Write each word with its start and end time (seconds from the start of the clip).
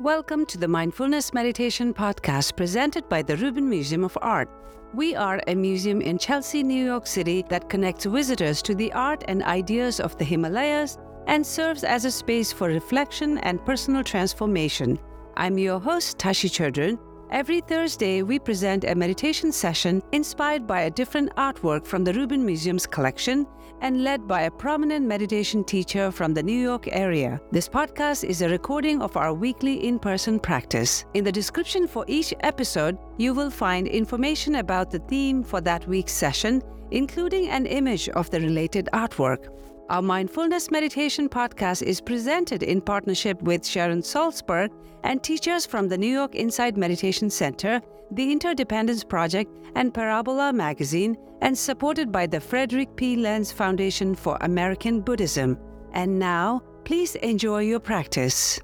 Welcome 0.00 0.46
to 0.46 0.56
the 0.56 0.66
Mindfulness 0.66 1.34
Meditation 1.34 1.92
Podcast 1.92 2.56
presented 2.56 3.06
by 3.10 3.20
the 3.20 3.36
Rubin 3.36 3.68
Museum 3.68 4.02
of 4.02 4.16
Art. 4.22 4.48
We 4.94 5.14
are 5.14 5.42
a 5.46 5.54
museum 5.54 6.00
in 6.00 6.16
Chelsea, 6.16 6.62
New 6.62 6.82
York 6.82 7.06
City 7.06 7.44
that 7.50 7.68
connects 7.68 8.06
visitors 8.06 8.62
to 8.62 8.74
the 8.74 8.90
art 8.94 9.24
and 9.28 9.42
ideas 9.42 10.00
of 10.00 10.16
the 10.16 10.24
Himalayas 10.24 10.96
and 11.26 11.46
serves 11.46 11.84
as 11.84 12.06
a 12.06 12.10
space 12.10 12.50
for 12.50 12.68
reflection 12.68 13.36
and 13.40 13.62
personal 13.66 14.02
transformation. 14.02 14.98
I'm 15.36 15.58
your 15.58 15.78
host, 15.78 16.18
Tashi 16.18 16.48
Chodron. 16.48 16.98
Every 17.30 17.60
Thursday, 17.60 18.22
we 18.22 18.38
present 18.38 18.84
a 18.84 18.94
meditation 18.94 19.52
session 19.52 20.02
inspired 20.12 20.66
by 20.66 20.80
a 20.80 20.90
different 20.90 21.36
artwork 21.36 21.84
from 21.84 22.04
the 22.04 22.14
Rubin 22.14 22.46
Museum's 22.46 22.86
collection 22.86 23.46
and 23.80 24.04
led 24.04 24.28
by 24.28 24.42
a 24.42 24.50
prominent 24.50 25.06
meditation 25.06 25.64
teacher 25.64 26.10
from 26.10 26.34
the 26.34 26.42
New 26.42 26.60
York 26.60 26.88
area. 26.92 27.40
This 27.50 27.68
podcast 27.68 28.24
is 28.24 28.42
a 28.42 28.48
recording 28.48 29.02
of 29.02 29.16
our 29.16 29.32
weekly 29.32 29.86
in 29.86 29.98
person 29.98 30.38
practice. 30.38 31.04
In 31.14 31.24
the 31.24 31.32
description 31.32 31.86
for 31.86 32.04
each 32.08 32.34
episode, 32.40 32.98
you 33.16 33.34
will 33.34 33.50
find 33.50 33.86
information 33.88 34.56
about 34.56 34.90
the 34.90 34.98
theme 35.00 35.42
for 35.42 35.60
that 35.62 35.86
week's 35.86 36.12
session, 36.12 36.62
including 36.90 37.48
an 37.48 37.66
image 37.66 38.08
of 38.10 38.30
the 38.30 38.40
related 38.40 38.88
artwork. 38.92 39.48
Our 39.90 40.02
Mindfulness 40.02 40.70
Meditation 40.70 41.28
podcast 41.28 41.82
is 41.82 42.00
presented 42.00 42.62
in 42.62 42.80
partnership 42.80 43.42
with 43.42 43.66
Sharon 43.66 44.02
Salzberg 44.02 44.70
and 45.02 45.20
teachers 45.20 45.66
from 45.66 45.88
the 45.88 45.98
New 45.98 46.12
York 46.12 46.36
Insight 46.36 46.76
Meditation 46.76 47.28
Center, 47.28 47.80
the 48.12 48.30
Interdependence 48.30 49.02
Project, 49.02 49.52
and 49.74 49.92
Parabola 49.92 50.52
Magazine, 50.52 51.16
and 51.42 51.58
supported 51.58 52.12
by 52.12 52.28
the 52.28 52.38
Frederick 52.38 52.94
P. 52.94 53.16
Lenz 53.16 53.50
Foundation 53.50 54.14
for 54.14 54.38
American 54.42 55.00
Buddhism. 55.00 55.58
And 55.92 56.20
now, 56.20 56.62
please 56.84 57.16
enjoy 57.16 57.62
your 57.62 57.80
practice. 57.80 58.60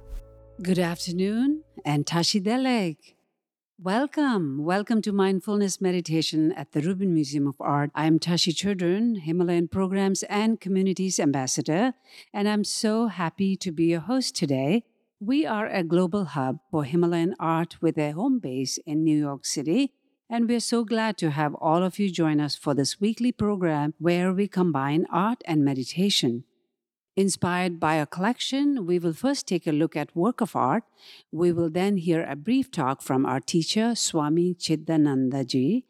Good 0.62 0.78
afternoon, 0.78 1.64
and 1.84 2.06
Tashi 2.06 2.40
Deleg. 2.40 3.15
Welcome. 3.82 4.64
Welcome 4.64 5.02
to 5.02 5.12
Mindfulness 5.12 5.82
Meditation 5.82 6.50
at 6.52 6.72
the 6.72 6.80
Rubin 6.80 7.12
Museum 7.12 7.46
of 7.46 7.56
Art. 7.60 7.90
I'm 7.94 8.18
Tashi 8.18 8.54
Chodron, 8.54 9.20
Himalayan 9.20 9.68
Programs 9.68 10.22
and 10.22 10.58
Communities 10.58 11.20
Ambassador, 11.20 11.92
and 12.32 12.48
I'm 12.48 12.64
so 12.64 13.08
happy 13.08 13.54
to 13.56 13.70
be 13.70 13.84
your 13.84 14.00
host 14.00 14.34
today. 14.34 14.84
We 15.20 15.44
are 15.44 15.66
a 15.66 15.84
global 15.84 16.24
hub 16.24 16.60
for 16.70 16.84
Himalayan 16.84 17.34
art 17.38 17.76
with 17.82 17.98
a 17.98 18.12
home 18.12 18.38
base 18.38 18.78
in 18.86 19.04
New 19.04 19.18
York 19.18 19.44
City, 19.44 19.92
and 20.30 20.48
we're 20.48 20.60
so 20.60 20.82
glad 20.82 21.18
to 21.18 21.32
have 21.32 21.54
all 21.56 21.82
of 21.82 21.98
you 21.98 22.10
join 22.10 22.40
us 22.40 22.56
for 22.56 22.72
this 22.72 22.98
weekly 22.98 23.30
program 23.30 23.92
where 23.98 24.32
we 24.32 24.48
combine 24.48 25.04
art 25.12 25.42
and 25.44 25.62
meditation. 25.62 26.44
Inspired 27.18 27.80
by 27.80 27.94
a 27.94 28.04
collection, 28.04 28.84
we 28.84 28.98
will 28.98 29.14
first 29.14 29.48
take 29.48 29.66
a 29.66 29.72
look 29.72 29.96
at 29.96 30.14
work 30.14 30.42
of 30.42 30.54
art. 30.54 30.84
We 31.32 31.50
will 31.50 31.70
then 31.70 31.96
hear 31.96 32.22
a 32.22 32.36
brief 32.36 32.70
talk 32.70 33.00
from 33.00 33.24
our 33.24 33.40
teacher, 33.40 33.94
Swami 33.94 34.54
Chidananda 34.54 35.46
ji. 35.46 35.86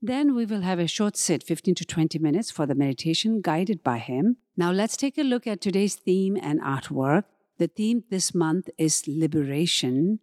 Then 0.00 0.36
we 0.36 0.46
will 0.46 0.60
have 0.60 0.78
a 0.78 0.86
short 0.86 1.16
sit, 1.16 1.42
15 1.42 1.74
to 1.74 1.84
20 1.84 2.20
minutes, 2.20 2.52
for 2.52 2.64
the 2.64 2.76
meditation 2.76 3.40
guided 3.40 3.82
by 3.82 3.98
him. 3.98 4.36
Now 4.56 4.70
let's 4.70 4.96
take 4.96 5.18
a 5.18 5.22
look 5.22 5.48
at 5.48 5.60
today's 5.60 5.96
theme 5.96 6.38
and 6.40 6.60
artwork. 6.60 7.24
The 7.58 7.66
theme 7.66 8.04
this 8.08 8.36
month 8.36 8.70
is 8.78 9.02
liberation. 9.08 10.20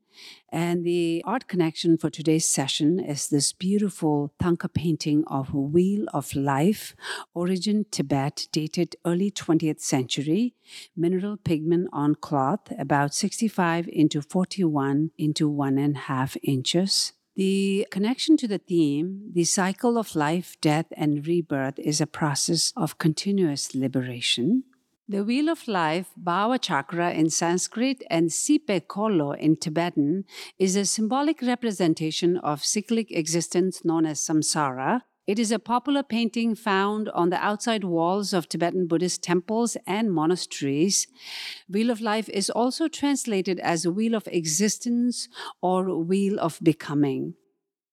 And 0.49 0.85
the 0.85 1.21
art 1.25 1.49
connection 1.49 1.97
for 1.97 2.09
today's 2.09 2.45
session 2.47 2.97
is 2.97 3.27
this 3.27 3.51
beautiful 3.51 4.33
Thangka 4.41 4.73
painting 4.73 5.25
of 5.27 5.53
Wheel 5.53 6.05
of 6.13 6.33
Life, 6.33 6.95
origin 7.33 7.85
Tibet, 7.91 8.47
dated 8.53 8.95
early 9.05 9.31
20th 9.31 9.81
century, 9.81 10.53
mineral 10.95 11.35
pigment 11.35 11.89
on 11.91 12.15
cloth, 12.15 12.71
about 12.79 13.13
65 13.13 13.89
into 13.89 14.21
41 14.21 15.11
into 15.17 15.49
one 15.49 15.77
and 15.77 15.97
a 15.97 15.99
half 15.99 16.37
inches. 16.41 17.11
The 17.35 17.85
connection 17.91 18.37
to 18.37 18.47
the 18.47 18.59
theme, 18.59 19.31
the 19.33 19.43
cycle 19.43 19.97
of 19.97 20.15
life, 20.15 20.55
death, 20.61 20.85
and 20.95 21.27
rebirth, 21.27 21.77
is 21.79 21.99
a 21.99 22.07
process 22.07 22.71
of 22.77 22.97
continuous 22.97 23.75
liberation. 23.75 24.63
The 25.07 25.23
Wheel 25.23 25.49
of 25.49 25.67
Life, 25.67 26.09
Bhava 26.19 26.59
Chakra 26.59 27.11
in 27.13 27.29
Sanskrit 27.29 28.01
and 28.09 28.31
Sipe 28.31 28.87
Kolo 28.87 29.33
in 29.33 29.55
Tibetan, 29.55 30.25
is 30.57 30.75
a 30.75 30.83
symbolic 30.83 31.43
representation 31.43 32.37
of 32.37 32.65
cyclic 32.65 33.11
existence 33.11 33.85
known 33.85 34.07
as 34.07 34.19
samsara. 34.19 35.01
It 35.27 35.37
is 35.37 35.51
a 35.51 35.59
popular 35.59 36.01
painting 36.01 36.55
found 36.55 37.09
on 37.09 37.29
the 37.29 37.37
outside 37.37 37.83
walls 37.83 38.33
of 38.33 38.49
Tibetan 38.49 38.87
Buddhist 38.87 39.21
temples 39.21 39.77
and 39.85 40.11
monasteries. 40.11 41.05
Wheel 41.69 41.91
of 41.91 42.01
Life 42.01 42.27
is 42.29 42.49
also 42.49 42.87
translated 42.87 43.59
as 43.59 43.87
Wheel 43.87 44.15
of 44.15 44.27
Existence 44.31 45.29
or 45.61 46.03
Wheel 46.03 46.39
of 46.39 46.57
Becoming. 46.63 47.35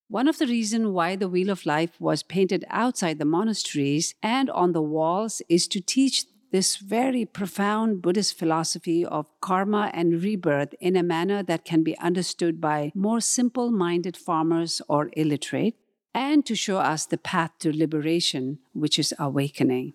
One 0.08 0.28
of 0.28 0.38
the 0.38 0.46
reasons 0.46 0.88
why 0.88 1.16
the 1.16 1.28
Wheel 1.28 1.50
of 1.50 1.66
Life 1.66 1.98
was 2.00 2.22
painted 2.22 2.64
outside 2.68 3.18
the 3.18 3.26
monasteries 3.26 4.14
and 4.22 4.48
on 4.50 4.72
the 4.72 4.82
walls 4.82 5.42
is 5.50 5.68
to 5.68 5.80
teach 5.82 6.24
this 6.52 6.76
very 6.76 7.24
profound 7.24 8.02
Buddhist 8.02 8.38
philosophy 8.38 9.04
of 9.04 9.26
karma 9.40 9.90
and 9.92 10.22
rebirth 10.22 10.74
in 10.80 10.96
a 10.96 11.02
manner 11.02 11.42
that 11.42 11.64
can 11.64 11.82
be 11.82 11.98
understood 11.98 12.60
by 12.60 12.92
more 12.94 13.20
simple 13.20 13.72
minded 13.72 14.16
farmers 14.16 14.80
or 14.88 15.10
illiterate, 15.14 15.74
and 16.14 16.44
to 16.46 16.54
show 16.54 16.76
us 16.76 17.06
the 17.06 17.18
path 17.18 17.52
to 17.58 17.76
liberation, 17.76 18.58
which 18.74 18.98
is 18.98 19.14
awakening. 19.18 19.94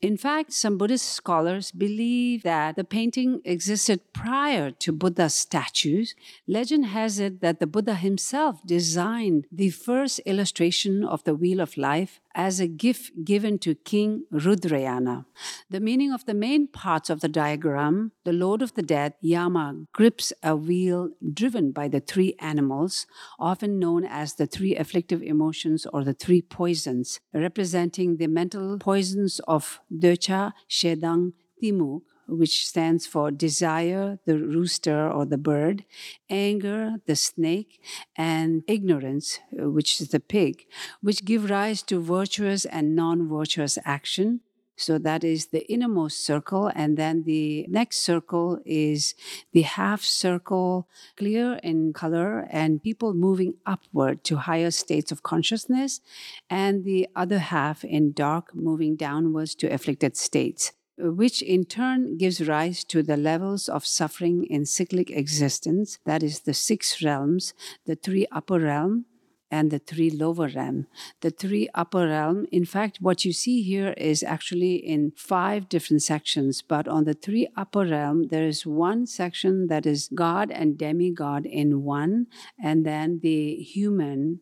In 0.00 0.16
fact, 0.16 0.52
some 0.52 0.78
Buddhist 0.78 1.06
scholars 1.06 1.70
believe 1.72 2.42
that 2.42 2.76
the 2.76 2.84
painting 2.84 3.40
existed 3.44 4.00
prior 4.12 4.70
to 4.70 4.92
Buddha's 4.92 5.34
statues. 5.34 6.14
Legend 6.46 6.86
has 6.86 7.18
it 7.18 7.40
that 7.40 7.60
the 7.60 7.66
Buddha 7.66 7.94
himself 7.94 8.60
designed 8.64 9.46
the 9.52 9.70
first 9.70 10.20
illustration 10.20 11.04
of 11.04 11.24
the 11.24 11.34
Wheel 11.34 11.60
of 11.60 11.76
Life 11.76 12.20
as 12.34 12.60
a 12.60 12.66
gift 12.66 13.24
given 13.24 13.58
to 13.58 13.74
King 13.74 14.24
Rudrayana. 14.32 15.24
The 15.70 15.80
meaning 15.80 16.12
of 16.12 16.24
the 16.26 16.34
main 16.34 16.68
parts 16.68 17.10
of 17.10 17.20
the 17.20 17.28
diagram 17.28 18.12
the 18.24 18.32
Lord 18.32 18.62
of 18.62 18.74
the 18.74 18.82
Dead, 18.82 19.14
Yama, 19.20 19.84
grips 19.92 20.32
a 20.42 20.54
wheel 20.54 21.10
driven 21.32 21.72
by 21.72 21.88
the 21.88 22.00
three 22.00 22.34
animals, 22.40 23.06
often 23.38 23.78
known 23.78 24.04
as 24.04 24.34
the 24.34 24.46
three 24.46 24.76
afflictive 24.76 25.22
emotions 25.22 25.86
or 25.86 26.04
the 26.04 26.12
three 26.12 26.42
poisons, 26.42 27.20
representing 27.32 28.16
the 28.16 28.26
mental 28.26 28.78
poisons 28.78 29.40
of 29.48 29.80
Döcha, 29.92 30.52
Shedang, 30.68 31.32
Timuk, 31.62 32.02
which 32.28 32.66
stands 32.66 33.06
for 33.06 33.30
desire, 33.30 34.18
the 34.26 34.38
rooster 34.38 35.10
or 35.10 35.24
the 35.24 35.38
bird, 35.38 35.84
anger, 36.28 36.96
the 37.06 37.16
snake, 37.16 37.80
and 38.16 38.62
ignorance, 38.66 39.40
uh, 39.60 39.70
which 39.70 40.00
is 40.00 40.08
the 40.08 40.20
pig, 40.20 40.66
which 41.00 41.24
give 41.24 41.50
rise 41.50 41.82
to 41.82 42.00
virtuous 42.00 42.64
and 42.66 42.94
non 42.94 43.28
virtuous 43.28 43.78
action. 43.84 44.40
So 44.76 44.96
that 44.98 45.24
is 45.24 45.46
the 45.48 45.68
innermost 45.70 46.24
circle. 46.24 46.70
And 46.72 46.96
then 46.96 47.24
the 47.24 47.66
next 47.68 47.96
circle 47.96 48.60
is 48.64 49.16
the 49.52 49.62
half 49.62 50.02
circle, 50.02 50.88
clear 51.16 51.54
in 51.64 51.92
color, 51.92 52.46
and 52.48 52.80
people 52.80 53.12
moving 53.12 53.54
upward 53.66 54.22
to 54.24 54.36
higher 54.36 54.70
states 54.70 55.10
of 55.10 55.24
consciousness. 55.24 56.00
And 56.48 56.84
the 56.84 57.08
other 57.16 57.40
half 57.40 57.82
in 57.82 58.12
dark, 58.12 58.54
moving 58.54 58.94
downwards 58.94 59.56
to 59.56 59.66
afflicted 59.66 60.16
states 60.16 60.72
which 60.98 61.42
in 61.42 61.64
turn 61.64 62.16
gives 62.16 62.46
rise 62.46 62.84
to 62.84 63.02
the 63.02 63.16
levels 63.16 63.68
of 63.68 63.86
suffering 63.86 64.44
in 64.44 64.66
cyclic 64.66 65.10
existence, 65.10 65.98
that 66.04 66.22
is, 66.22 66.40
the 66.40 66.54
six 66.54 67.02
realms, 67.02 67.54
the 67.86 67.96
three 67.96 68.26
upper 68.32 68.58
realm, 68.58 69.06
and 69.50 69.70
the 69.70 69.78
three 69.78 70.10
lower 70.10 70.48
realm. 70.48 70.86
The 71.20 71.30
three 71.30 71.68
upper 71.74 72.06
realm, 72.06 72.46
in 72.52 72.64
fact, 72.64 72.98
what 73.00 73.24
you 73.24 73.32
see 73.32 73.62
here 73.62 73.94
is 73.96 74.22
actually 74.22 74.76
in 74.76 75.12
five 75.16 75.68
different 75.68 76.02
sections, 76.02 76.62
but 76.62 76.86
on 76.86 77.04
the 77.04 77.14
three 77.14 77.48
upper 77.56 77.86
realm, 77.86 78.28
there 78.28 78.46
is 78.46 78.66
one 78.66 79.06
section 79.06 79.68
that 79.68 79.86
is 79.86 80.10
God 80.14 80.50
and 80.50 80.76
demigod 80.76 81.46
in 81.46 81.82
one, 81.82 82.26
and 82.62 82.84
then 82.84 83.20
the 83.22 83.56
human 83.56 84.40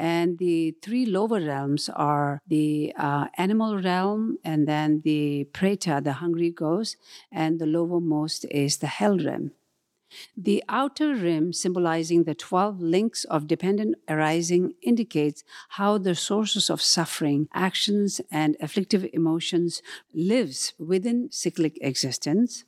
and 0.00 0.38
the 0.38 0.74
three 0.80 1.04
lower 1.04 1.40
realms 1.40 1.90
are 1.90 2.40
the 2.48 2.90
uh, 2.96 3.26
animal 3.36 3.82
realm, 3.82 4.38
and 4.42 4.66
then 4.66 5.02
the 5.04 5.46
preta, 5.52 6.02
the 6.02 6.14
hungry 6.14 6.50
ghost, 6.50 6.96
and 7.30 7.60
the 7.60 7.66
lowermost 7.66 8.46
is 8.50 8.78
the 8.78 8.86
hell 8.86 9.18
realm. 9.18 9.50
The 10.34 10.64
outer 10.70 11.14
rim, 11.14 11.52
symbolizing 11.52 12.24
the 12.24 12.34
12 12.34 12.80
links 12.80 13.24
of 13.24 13.46
dependent 13.46 13.96
arising, 14.08 14.72
indicates 14.80 15.44
how 15.76 15.98
the 15.98 16.14
sources 16.14 16.70
of 16.70 16.80
suffering, 16.80 17.48
actions, 17.52 18.22
and 18.30 18.56
afflictive 18.58 19.06
emotions 19.12 19.82
lives 20.14 20.72
within 20.78 21.28
cyclic 21.30 21.76
existence. 21.82 22.64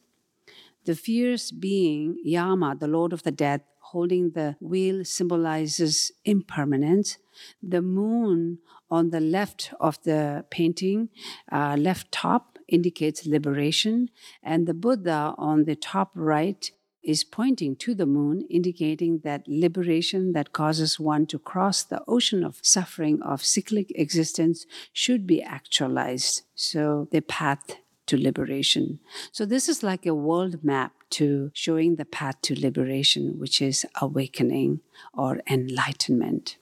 The 0.84 0.94
fierce 0.94 1.50
being, 1.50 2.18
Yama, 2.22 2.76
the 2.78 2.88
Lord 2.88 3.14
of 3.14 3.22
the 3.22 3.32
Dead, 3.32 3.62
holding 3.92 4.30
the 4.30 4.56
wheel 4.60 5.04
symbolizes 5.04 6.12
impermanence. 6.24 7.18
The 7.62 7.82
moon 7.82 8.58
on 8.90 9.10
the 9.10 9.20
left 9.20 9.72
of 9.80 10.02
the 10.02 10.44
painting, 10.50 11.08
uh, 11.50 11.76
left 11.78 12.12
top, 12.12 12.58
indicates 12.68 13.26
liberation, 13.26 14.08
and 14.42 14.66
the 14.66 14.74
Buddha 14.74 15.34
on 15.36 15.64
the 15.64 15.76
top 15.76 16.10
right 16.14 16.70
is 17.02 17.24
pointing 17.24 17.74
to 17.74 17.94
the 17.94 18.06
moon, 18.06 18.46
indicating 18.48 19.20
that 19.24 19.42
liberation 19.48 20.32
that 20.32 20.52
causes 20.52 21.00
one 21.00 21.26
to 21.26 21.38
cross 21.38 21.82
the 21.82 22.02
ocean 22.06 22.44
of 22.44 22.60
suffering 22.62 23.20
of 23.22 23.44
cyclic 23.44 23.90
existence 23.94 24.66
should 24.92 25.26
be 25.26 25.42
actualized. 25.42 26.42
So, 26.54 27.08
the 27.10 27.20
path 27.20 27.76
to 28.06 28.16
liberation. 28.16 29.00
So, 29.32 29.44
this 29.44 29.68
is 29.68 29.82
like 29.82 30.06
a 30.06 30.14
world 30.14 30.62
map 30.62 30.92
to 31.12 31.50
showing 31.54 31.96
the 31.96 32.04
path 32.04 32.40
to 32.42 32.58
liberation, 32.58 33.38
which 33.38 33.62
is 33.62 33.86
awakening 34.00 34.80
or 35.14 35.40
enlightenment. 35.48 36.56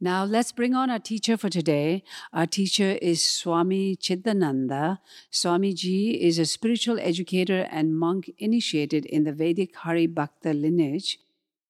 Now, 0.00 0.24
let's 0.24 0.52
bring 0.52 0.74
on 0.74 0.90
our 0.90 0.98
teacher 0.98 1.36
for 1.36 1.48
today. 1.48 2.04
Our 2.32 2.46
teacher 2.46 2.98
is 3.00 3.24
Swami 3.24 3.96
Chidananda. 3.96 4.98
Swamiji 5.30 6.20
is 6.20 6.38
a 6.38 6.46
spiritual 6.46 6.98
educator 7.00 7.66
and 7.70 7.98
monk 7.98 8.30
initiated 8.38 9.06
in 9.06 9.24
the 9.24 9.32
Vedic 9.32 9.76
Hari 9.76 10.06
Bhakta 10.06 10.52
lineage, 10.52 11.18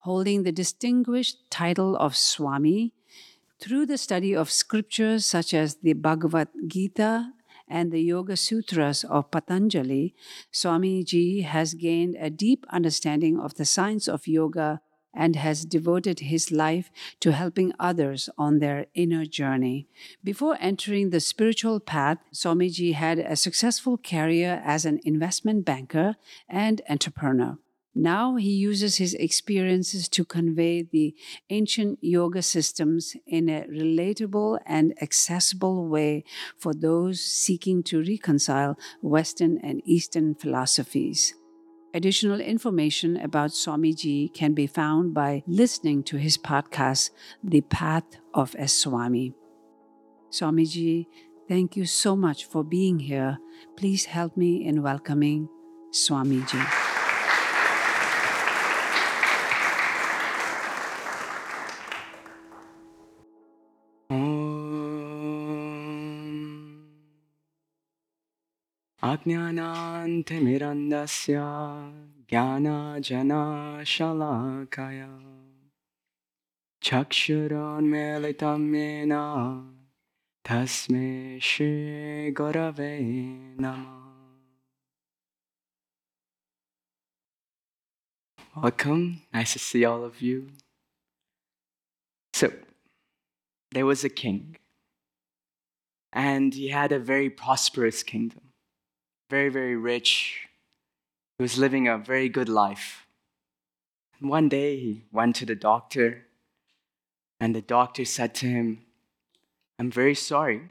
holding 0.01 0.43
the 0.43 0.53
distinguished 0.53 1.49
title 1.51 1.97
of 1.97 2.17
Swami. 2.17 2.93
Through 3.61 3.87
the 3.87 3.99
study 3.99 4.35
of 4.35 4.51
scriptures 4.51 5.25
such 5.25 5.55
as 5.55 5.77
the 5.77 5.93
Bhagavad 5.93 6.49
Gita 6.67 7.31
and 7.73 7.91
the 7.91 8.03
Yoga 8.03 8.37
Sutras 8.37 9.03
of 9.03 9.31
Patanjali, 9.31 10.15
Swamiji 10.53 11.43
has 11.43 11.73
gained 11.73 12.17
a 12.21 12.29
deep 12.29 12.67
understanding 12.69 13.41
of 13.41 13.55
the 13.55 13.65
science 13.65 14.07
of 14.07 14.29
yoga 14.29 14.83
and 15.15 15.37
has 15.37 15.65
devoted 15.65 16.21
his 16.21 16.53
life 16.53 16.91
to 17.21 17.33
helping 17.33 17.73
others 17.81 18.29
on 18.37 18.59
their 18.59 18.87
inner 18.95 19.25
journey. 19.25 19.89
Before 20.23 20.57
entering 20.61 21.11
the 21.11 21.21
spiritual 21.21 21.81
path, 21.81 22.19
Swamiji 22.33 22.93
had 22.93 23.19
a 23.19 23.37
successful 23.37 23.97
career 23.97 24.63
as 24.65 24.85
an 24.85 25.01
investment 25.05 25.65
banker 25.65 26.17
and 26.49 26.83
entrepreneur. 26.89 27.59
Now 27.95 28.37
he 28.37 28.51
uses 28.51 28.97
his 28.97 29.13
experiences 29.15 30.09
to 30.11 30.25
convey 30.25 30.83
the 30.83 31.15
ancient 31.51 31.99
yoga 32.01 32.41
systems 32.41 33.15
in 33.27 33.51
a 33.51 33.67
relatable 33.69 34.61
and 34.65 34.95
accessible 35.03 35.87
way 35.89 36.25
for 36.57 36.73
those 36.73 37.21
seeking 37.21 37.83
to 37.85 38.03
reconcile 38.03 38.79
Western 39.03 39.59
and 39.59 39.83
Eastern 39.85 40.35
philosophies. 40.35 41.35
Additional 41.95 42.41
information 42.41 43.19
about 43.19 43.51
Swamiji 43.51 44.33
can 44.33 44.55
be 44.55 44.67
found 44.67 45.13
by 45.13 45.43
listening 45.47 46.03
to 46.05 46.17
his 46.17 46.39
podcast, 46.39 47.11
The 47.45 47.61
Path 47.61 48.17
of 48.33 48.57
a 48.59 48.69
Swami. 48.69 49.35
Swamiji, 50.31 51.07
thank 51.47 51.77
you 51.77 51.85
so 51.85 52.17
much 52.17 52.47
for 52.47 52.65
being 52.65 53.01
here. 53.01 53.37
Please 53.77 54.07
help 54.07 54.39
me 54.39 54.65
in 54.65 54.83
welcoming 54.83 55.51
Swamiji. 55.93 56.82
अज्ञानान्तमिरन्दस्य 69.22 71.42
ज्ञानजनशलाकया 72.30 75.10
चक्षुरोन्मेलितं 76.88 78.64
येन 78.76 79.14
तस्मै 80.50 81.12
श्रीगुरवे 81.50 82.96
नमः 83.62 83.94
Welcome. 88.56 89.22
Nice 89.32 89.54
to 89.54 89.60
see 89.60 89.86
all 89.86 90.04
of 90.04 90.20
you. 90.20 90.48
So, 92.34 92.52
there 93.72 93.86
was 93.86 94.04
a 94.04 94.10
king, 94.10 94.58
and 96.12 96.56
he 96.56 96.70
had 96.70 96.92
a 96.92 96.98
very 96.98 97.30
prosperous 97.30 98.02
kingdom 98.02 98.48
very, 99.33 99.49
very 99.49 99.77
rich. 99.77 100.47
He 101.39 101.43
was 101.43 101.57
living 101.57 101.89
a 101.89 101.97
very 101.97 102.29
good 102.29 102.51
life. 102.51 103.07
One 104.21 104.51
day 104.51 104.79
he 104.79 105.05
went 105.11 105.37
to 105.37 105.47
the 105.47 105.55
doctor, 105.55 106.27
and 107.41 107.55
the 107.55 107.63
doctor 107.63 108.05
said 108.05 108.35
to 108.35 108.47
him, 108.47 108.83
I'm 109.79 109.91
very 109.91 110.15
sorry, 110.15 110.69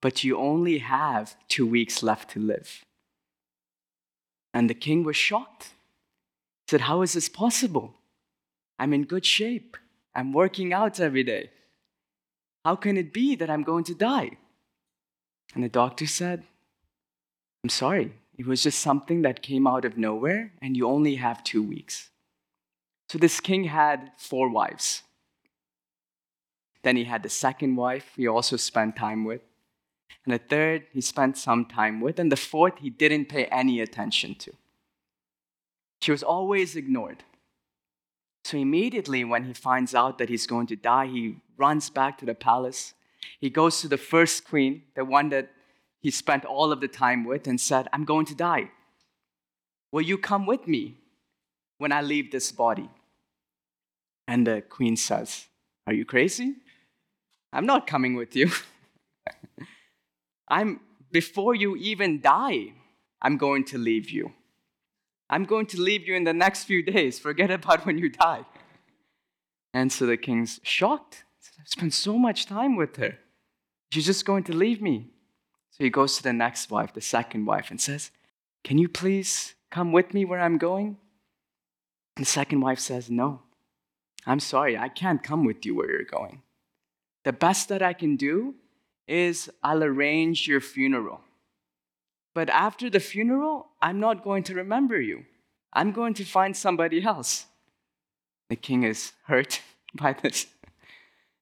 but 0.00 0.24
you 0.24 0.38
only 0.38 0.78
have 0.78 1.36
two 1.48 1.66
weeks 1.66 2.02
left 2.02 2.30
to 2.30 2.40
live. 2.40 2.82
And 4.54 4.70
the 4.70 4.82
king 4.86 5.04
was 5.04 5.16
shocked. 5.16 5.64
He 6.64 6.70
said, 6.70 6.88
How 6.88 7.02
is 7.02 7.12
this 7.12 7.28
possible? 7.28 7.92
I'm 8.78 8.94
in 8.94 9.04
good 9.04 9.26
shape. 9.26 9.76
I'm 10.14 10.32
working 10.32 10.72
out 10.72 10.98
every 10.98 11.24
day. 11.24 11.50
How 12.64 12.74
can 12.74 12.96
it 12.96 13.12
be 13.12 13.36
that 13.36 13.50
I'm 13.50 13.64
going 13.64 13.84
to 13.84 13.94
die? 13.94 14.38
And 15.54 15.62
the 15.62 15.68
doctor 15.68 16.06
said, 16.06 16.44
I'm 17.62 17.68
sorry, 17.68 18.12
it 18.36 18.46
was 18.46 18.62
just 18.62 18.80
something 18.80 19.22
that 19.22 19.42
came 19.42 19.66
out 19.66 19.84
of 19.84 19.96
nowhere, 19.96 20.52
and 20.60 20.76
you 20.76 20.88
only 20.88 21.16
have 21.16 21.44
two 21.44 21.62
weeks. 21.62 22.10
So 23.08 23.18
this 23.18 23.40
king 23.40 23.64
had 23.64 24.10
four 24.16 24.48
wives. 24.48 25.02
Then 26.82 26.96
he 26.96 27.04
had 27.04 27.22
the 27.22 27.28
second 27.28 27.76
wife 27.76 28.12
he 28.16 28.26
also 28.26 28.56
spent 28.56 28.96
time 28.96 29.24
with. 29.24 29.42
And 30.24 30.34
the 30.34 30.38
third 30.38 30.86
he 30.92 31.00
spent 31.00 31.36
some 31.36 31.64
time 31.64 32.00
with. 32.00 32.18
And 32.18 32.32
the 32.32 32.36
fourth 32.36 32.78
he 32.78 32.90
didn't 32.90 33.28
pay 33.28 33.44
any 33.46 33.80
attention 33.80 34.34
to. 34.36 34.52
She 36.00 36.10
was 36.10 36.22
always 36.22 36.74
ignored. 36.74 37.22
So 38.44 38.56
immediately, 38.56 39.24
when 39.24 39.44
he 39.44 39.52
finds 39.52 39.94
out 39.94 40.18
that 40.18 40.28
he's 40.28 40.46
going 40.46 40.66
to 40.68 40.76
die, 40.76 41.06
he 41.06 41.36
runs 41.56 41.90
back 41.90 42.18
to 42.18 42.24
the 42.24 42.34
palace. 42.34 42.94
He 43.40 43.50
goes 43.50 43.80
to 43.80 43.88
the 43.88 43.98
first 43.98 44.44
queen, 44.48 44.82
the 44.96 45.04
one 45.04 45.28
that 45.28 45.50
he 46.02 46.10
spent 46.10 46.44
all 46.44 46.72
of 46.72 46.80
the 46.80 46.88
time 46.88 47.24
with 47.24 47.46
and 47.46 47.60
said, 47.60 47.88
I'm 47.92 48.04
going 48.04 48.26
to 48.26 48.34
die. 48.34 48.70
Will 49.92 50.02
you 50.02 50.18
come 50.18 50.46
with 50.46 50.66
me 50.66 50.98
when 51.78 51.92
I 51.92 52.02
leave 52.02 52.32
this 52.32 52.50
body? 52.50 52.90
And 54.26 54.46
the 54.46 54.62
queen 54.62 54.96
says, 54.96 55.46
Are 55.86 55.92
you 55.92 56.04
crazy? 56.04 56.56
I'm 57.52 57.66
not 57.66 57.86
coming 57.86 58.14
with 58.14 58.34
you. 58.34 58.50
I'm 60.48 60.80
before 61.12 61.54
you 61.54 61.76
even 61.76 62.20
die, 62.20 62.72
I'm 63.20 63.36
going 63.36 63.64
to 63.66 63.78
leave 63.78 64.10
you. 64.10 64.32
I'm 65.28 65.44
going 65.44 65.66
to 65.66 65.80
leave 65.80 66.06
you 66.08 66.14
in 66.14 66.24
the 66.24 66.32
next 66.32 66.64
few 66.64 66.82
days. 66.82 67.18
Forget 67.18 67.50
about 67.58 67.86
when 67.86 67.98
you 67.98 68.08
die. 68.08 68.44
And 69.74 69.92
so 69.92 70.06
the 70.06 70.16
king's 70.16 70.60
shocked. 70.62 71.24
I've 71.60 71.68
spent 71.68 71.94
so 71.94 72.18
much 72.18 72.46
time 72.46 72.76
with 72.76 72.96
her. 72.96 73.18
She's 73.92 74.06
just 74.06 74.24
going 74.24 74.44
to 74.44 74.52
leave 74.52 74.82
me. 74.82 75.10
So 75.72 75.84
he 75.84 75.90
goes 75.90 76.16
to 76.16 76.22
the 76.22 76.34
next 76.34 76.70
wife, 76.70 76.92
the 76.92 77.00
second 77.00 77.46
wife, 77.46 77.70
and 77.70 77.80
says, 77.80 78.10
Can 78.62 78.76
you 78.76 78.88
please 78.88 79.54
come 79.70 79.90
with 79.90 80.12
me 80.12 80.24
where 80.26 80.38
I'm 80.40 80.58
going? 80.58 80.98
And 82.16 82.26
the 82.26 82.30
second 82.30 82.60
wife 82.60 82.78
says, 82.78 83.10
No, 83.10 83.40
I'm 84.26 84.38
sorry, 84.38 84.76
I 84.76 84.88
can't 84.88 85.22
come 85.22 85.44
with 85.44 85.64
you 85.64 85.74
where 85.74 85.90
you're 85.90 86.04
going. 86.04 86.42
The 87.24 87.32
best 87.32 87.70
that 87.70 87.82
I 87.82 87.94
can 87.94 88.16
do 88.16 88.54
is 89.08 89.50
I'll 89.62 89.82
arrange 89.82 90.46
your 90.46 90.60
funeral. 90.60 91.22
But 92.34 92.50
after 92.50 92.90
the 92.90 93.00
funeral, 93.00 93.68
I'm 93.80 93.98
not 93.98 94.24
going 94.24 94.42
to 94.44 94.54
remember 94.54 95.00
you. 95.00 95.24
I'm 95.72 95.92
going 95.92 96.12
to 96.14 96.24
find 96.24 96.54
somebody 96.54 97.02
else. 97.02 97.46
The 98.50 98.56
king 98.56 98.82
is 98.82 99.12
hurt 99.24 99.62
by 99.94 100.12
this. 100.12 100.46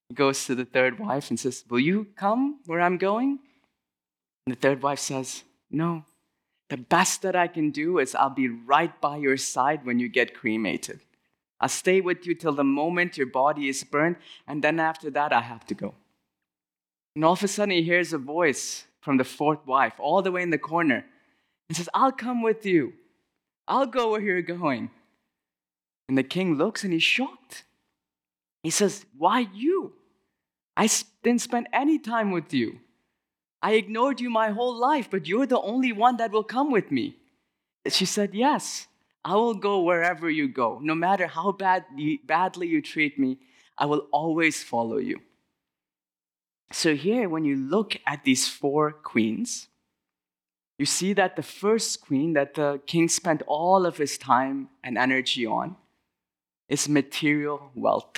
He 0.07 0.15
goes 0.15 0.45
to 0.45 0.55
the 0.55 0.65
third 0.65 0.99
wife 0.99 1.29
and 1.29 1.37
says, 1.37 1.65
Will 1.69 1.79
you 1.81 2.07
come 2.15 2.59
where 2.65 2.79
I'm 2.79 2.97
going? 2.97 3.39
And 4.51 4.57
the 4.57 4.67
third 4.67 4.83
wife 4.83 4.99
says, 4.99 5.45
No, 5.69 6.03
the 6.69 6.75
best 6.75 7.21
that 7.21 7.37
I 7.37 7.47
can 7.47 7.71
do 7.71 7.99
is 7.99 8.13
I'll 8.13 8.29
be 8.29 8.49
right 8.49 8.99
by 8.99 9.15
your 9.15 9.37
side 9.37 9.85
when 9.85 9.97
you 9.97 10.09
get 10.09 10.33
cremated. 10.33 10.99
I'll 11.61 11.69
stay 11.69 12.01
with 12.01 12.27
you 12.27 12.35
till 12.35 12.51
the 12.51 12.65
moment 12.65 13.17
your 13.17 13.27
body 13.27 13.69
is 13.69 13.85
burned, 13.85 14.17
and 14.45 14.61
then 14.61 14.77
after 14.77 15.09
that, 15.11 15.31
I 15.31 15.39
have 15.39 15.65
to 15.67 15.73
go. 15.73 15.93
And 17.15 17.23
all 17.23 17.31
of 17.31 17.43
a 17.43 17.47
sudden, 17.47 17.73
he 17.73 17.83
hears 17.83 18.11
a 18.11 18.17
voice 18.17 18.87
from 18.99 19.15
the 19.15 19.23
fourth 19.23 19.65
wife, 19.65 19.93
all 19.99 20.21
the 20.21 20.33
way 20.33 20.41
in 20.41 20.49
the 20.49 20.57
corner, 20.57 21.05
and 21.69 21.77
says, 21.77 21.87
I'll 21.93 22.11
come 22.11 22.41
with 22.41 22.65
you. 22.65 22.91
I'll 23.69 23.85
go 23.85 24.11
where 24.11 24.19
you're 24.19 24.41
going. 24.41 24.91
And 26.09 26.17
the 26.17 26.23
king 26.23 26.55
looks 26.55 26.83
and 26.83 26.91
he's 26.91 27.03
shocked. 27.03 27.63
He 28.63 28.69
says, 28.69 29.05
Why 29.17 29.47
you? 29.53 29.93
I 30.75 30.89
didn't 31.23 31.39
spend 31.39 31.69
any 31.71 31.99
time 31.99 32.31
with 32.31 32.53
you. 32.53 32.81
I 33.61 33.73
ignored 33.73 34.19
you 34.19 34.29
my 34.29 34.49
whole 34.49 34.75
life, 34.75 35.09
but 35.09 35.27
you're 35.27 35.45
the 35.45 35.61
only 35.61 35.91
one 35.91 36.17
that 36.17 36.31
will 36.31 36.43
come 36.43 36.71
with 36.71 36.91
me. 36.91 37.17
She 37.87 38.05
said, 38.05 38.33
Yes, 38.33 38.87
I 39.23 39.35
will 39.35 39.53
go 39.53 39.81
wherever 39.81 40.29
you 40.29 40.47
go. 40.47 40.79
No 40.81 40.95
matter 40.95 41.27
how 41.27 41.51
bad 41.51 41.85
you, 41.95 42.17
badly 42.25 42.67
you 42.67 42.81
treat 42.81 43.19
me, 43.19 43.37
I 43.77 43.85
will 43.85 44.07
always 44.11 44.63
follow 44.63 44.97
you. 44.97 45.21
So, 46.71 46.95
here, 46.95 47.27
when 47.27 47.43
you 47.43 47.55
look 47.55 47.97
at 48.07 48.23
these 48.23 48.47
four 48.47 48.91
queens, 48.91 49.67
you 50.79 50.85
see 50.85 51.13
that 51.13 51.35
the 51.35 51.43
first 51.43 52.01
queen 52.01 52.33
that 52.33 52.55
the 52.55 52.81
king 52.87 53.07
spent 53.09 53.43
all 53.45 53.85
of 53.85 53.97
his 53.97 54.17
time 54.17 54.69
and 54.83 54.97
energy 54.97 55.45
on 55.45 55.75
is 56.69 56.89
material 56.89 57.71
wealth, 57.75 58.17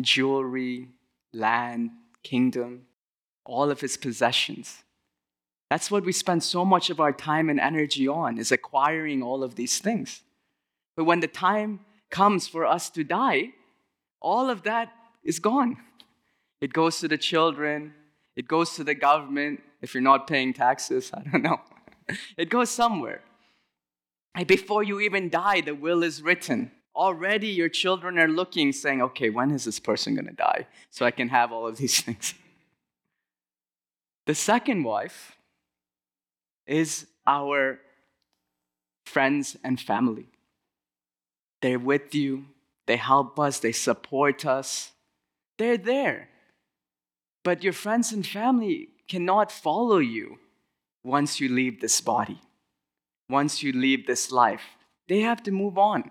jewelry, 0.00 0.90
land, 1.32 1.90
kingdom, 2.22 2.82
all 3.44 3.70
of 3.70 3.80
his 3.80 3.96
possessions. 3.96 4.82
That's 5.70 5.90
what 5.90 6.04
we 6.04 6.12
spend 6.12 6.42
so 6.42 6.64
much 6.64 6.90
of 6.90 7.00
our 7.00 7.12
time 7.12 7.48
and 7.48 7.58
energy 7.58 8.06
on, 8.06 8.38
is 8.38 8.52
acquiring 8.52 9.22
all 9.22 9.42
of 9.42 9.54
these 9.54 9.78
things. 9.78 10.22
But 10.96 11.04
when 11.04 11.20
the 11.20 11.26
time 11.26 11.80
comes 12.10 12.46
for 12.46 12.64
us 12.66 12.90
to 12.90 13.04
die, 13.04 13.50
all 14.20 14.50
of 14.50 14.62
that 14.62 14.92
is 15.22 15.38
gone. 15.38 15.78
It 16.60 16.72
goes 16.72 17.00
to 17.00 17.08
the 17.08 17.18
children, 17.18 17.92
it 18.36 18.48
goes 18.48 18.74
to 18.76 18.84
the 18.84 18.94
government. 18.94 19.60
If 19.82 19.94
you're 19.94 20.02
not 20.02 20.26
paying 20.26 20.52
taxes, 20.54 21.10
I 21.12 21.22
don't 21.22 21.42
know. 21.42 21.60
It 22.36 22.50
goes 22.50 22.70
somewhere. 22.70 23.22
And 24.34 24.46
before 24.46 24.82
you 24.82 25.00
even 25.00 25.30
die, 25.30 25.60
the 25.62 25.74
will 25.74 26.02
is 26.02 26.22
written. 26.22 26.70
Already 26.94 27.48
your 27.48 27.70
children 27.70 28.18
are 28.18 28.28
looking, 28.28 28.72
saying, 28.72 29.00
okay, 29.00 29.30
when 29.30 29.50
is 29.50 29.64
this 29.64 29.80
person 29.80 30.14
going 30.14 30.26
to 30.26 30.32
die? 30.32 30.66
So 30.90 31.06
I 31.06 31.10
can 31.10 31.28
have 31.28 31.50
all 31.50 31.66
of 31.66 31.78
these 31.78 32.00
things. 32.04 32.34
The 34.26 34.34
second 34.34 34.84
wife 34.84 35.36
is 36.66 37.06
our 37.26 37.78
friends 39.04 39.56
and 39.62 39.78
family. 39.78 40.26
They're 41.60 41.78
with 41.78 42.14
you, 42.14 42.46
they 42.86 42.96
help 42.96 43.38
us, 43.38 43.58
they 43.58 43.72
support 43.72 44.46
us, 44.46 44.92
they're 45.58 45.78
there. 45.78 46.28
But 47.42 47.62
your 47.62 47.74
friends 47.74 48.12
and 48.12 48.26
family 48.26 48.88
cannot 49.08 49.52
follow 49.52 49.98
you 49.98 50.38
once 51.04 51.40
you 51.40 51.48
leave 51.50 51.80
this 51.80 52.00
body, 52.00 52.40
once 53.28 53.62
you 53.62 53.72
leave 53.72 54.06
this 54.06 54.32
life. 54.32 54.62
They 55.06 55.20
have 55.20 55.42
to 55.42 55.50
move 55.50 55.76
on. 55.76 56.10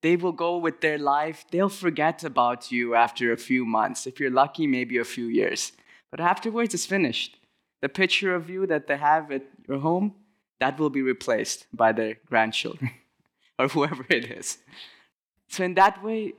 They 0.00 0.16
will 0.16 0.32
go 0.32 0.56
with 0.56 0.80
their 0.80 0.98
life. 0.98 1.44
They'll 1.50 1.68
forget 1.68 2.24
about 2.24 2.72
you 2.72 2.94
after 2.94 3.30
a 3.30 3.36
few 3.36 3.66
months. 3.66 4.06
If 4.06 4.18
you're 4.18 4.30
lucky, 4.30 4.66
maybe 4.66 4.96
a 4.96 5.04
few 5.04 5.26
years. 5.26 5.72
But 6.10 6.20
afterwards, 6.20 6.74
it's 6.74 6.86
finished. 6.86 7.38
The 7.82 7.88
picture 7.88 8.34
of 8.34 8.48
you 8.48 8.66
that 8.66 8.86
they 8.86 8.96
have 8.96 9.30
at 9.30 9.44
your 9.68 9.80
home, 9.80 10.14
that 10.60 10.78
will 10.78 10.90
be 10.90 11.02
replaced 11.02 11.66
by 11.72 11.92
their 11.92 12.16
grandchildren 12.26 12.92
or 13.58 13.68
whoever 13.68 14.06
it 14.08 14.30
is. 14.30 14.58
So, 15.48 15.64
in 15.64 15.74
that 15.74 16.02
way, 16.02 16.34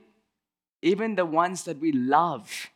even 0.82 1.14
the 1.14 1.26
ones 1.26 1.64
that 1.64 1.78
we 1.78 1.92
love 1.92 2.70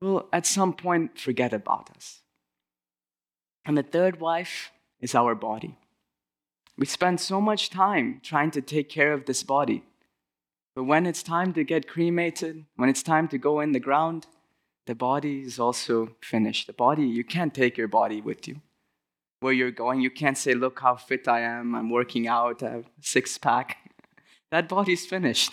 will 0.00 0.28
at 0.32 0.46
some 0.46 0.72
point 0.72 1.18
forget 1.18 1.52
about 1.52 1.90
us. 1.96 2.20
And 3.64 3.76
the 3.76 3.82
third 3.82 4.20
wife 4.20 4.72
is 5.00 5.14
our 5.14 5.34
body. 5.34 5.76
We 6.76 6.86
spend 6.86 7.20
so 7.20 7.40
much 7.40 7.70
time 7.70 8.20
trying 8.22 8.50
to 8.52 8.60
take 8.60 8.88
care 8.88 9.12
of 9.12 9.26
this 9.26 9.42
body. 9.42 9.84
But 10.74 10.84
when 10.84 11.06
it's 11.06 11.22
time 11.22 11.52
to 11.52 11.64
get 11.64 11.88
cremated, 11.88 12.64
when 12.76 12.88
it's 12.88 13.02
time 13.02 13.28
to 13.28 13.38
go 13.38 13.60
in 13.60 13.72
the 13.72 13.80
ground, 13.80 14.26
the 14.86 14.94
body 14.94 15.42
is 15.42 15.58
also 15.58 16.16
finished. 16.20 16.66
The 16.66 16.72
body, 16.72 17.06
you 17.06 17.24
can't 17.24 17.54
take 17.54 17.76
your 17.76 17.88
body 17.88 18.20
with 18.20 18.48
you. 18.48 18.60
Where 19.40 19.52
you're 19.52 19.70
going, 19.70 20.00
you 20.00 20.10
can't 20.10 20.38
say, 20.38 20.54
Look 20.54 20.80
how 20.80 20.96
fit 20.96 21.28
I 21.28 21.40
am, 21.40 21.74
I'm 21.74 21.90
working 21.90 22.28
out, 22.28 22.62
I 22.62 22.70
have 22.70 22.86
six 23.00 23.38
pack. 23.38 23.78
That 24.50 24.68
body's 24.68 25.06
finished. 25.06 25.50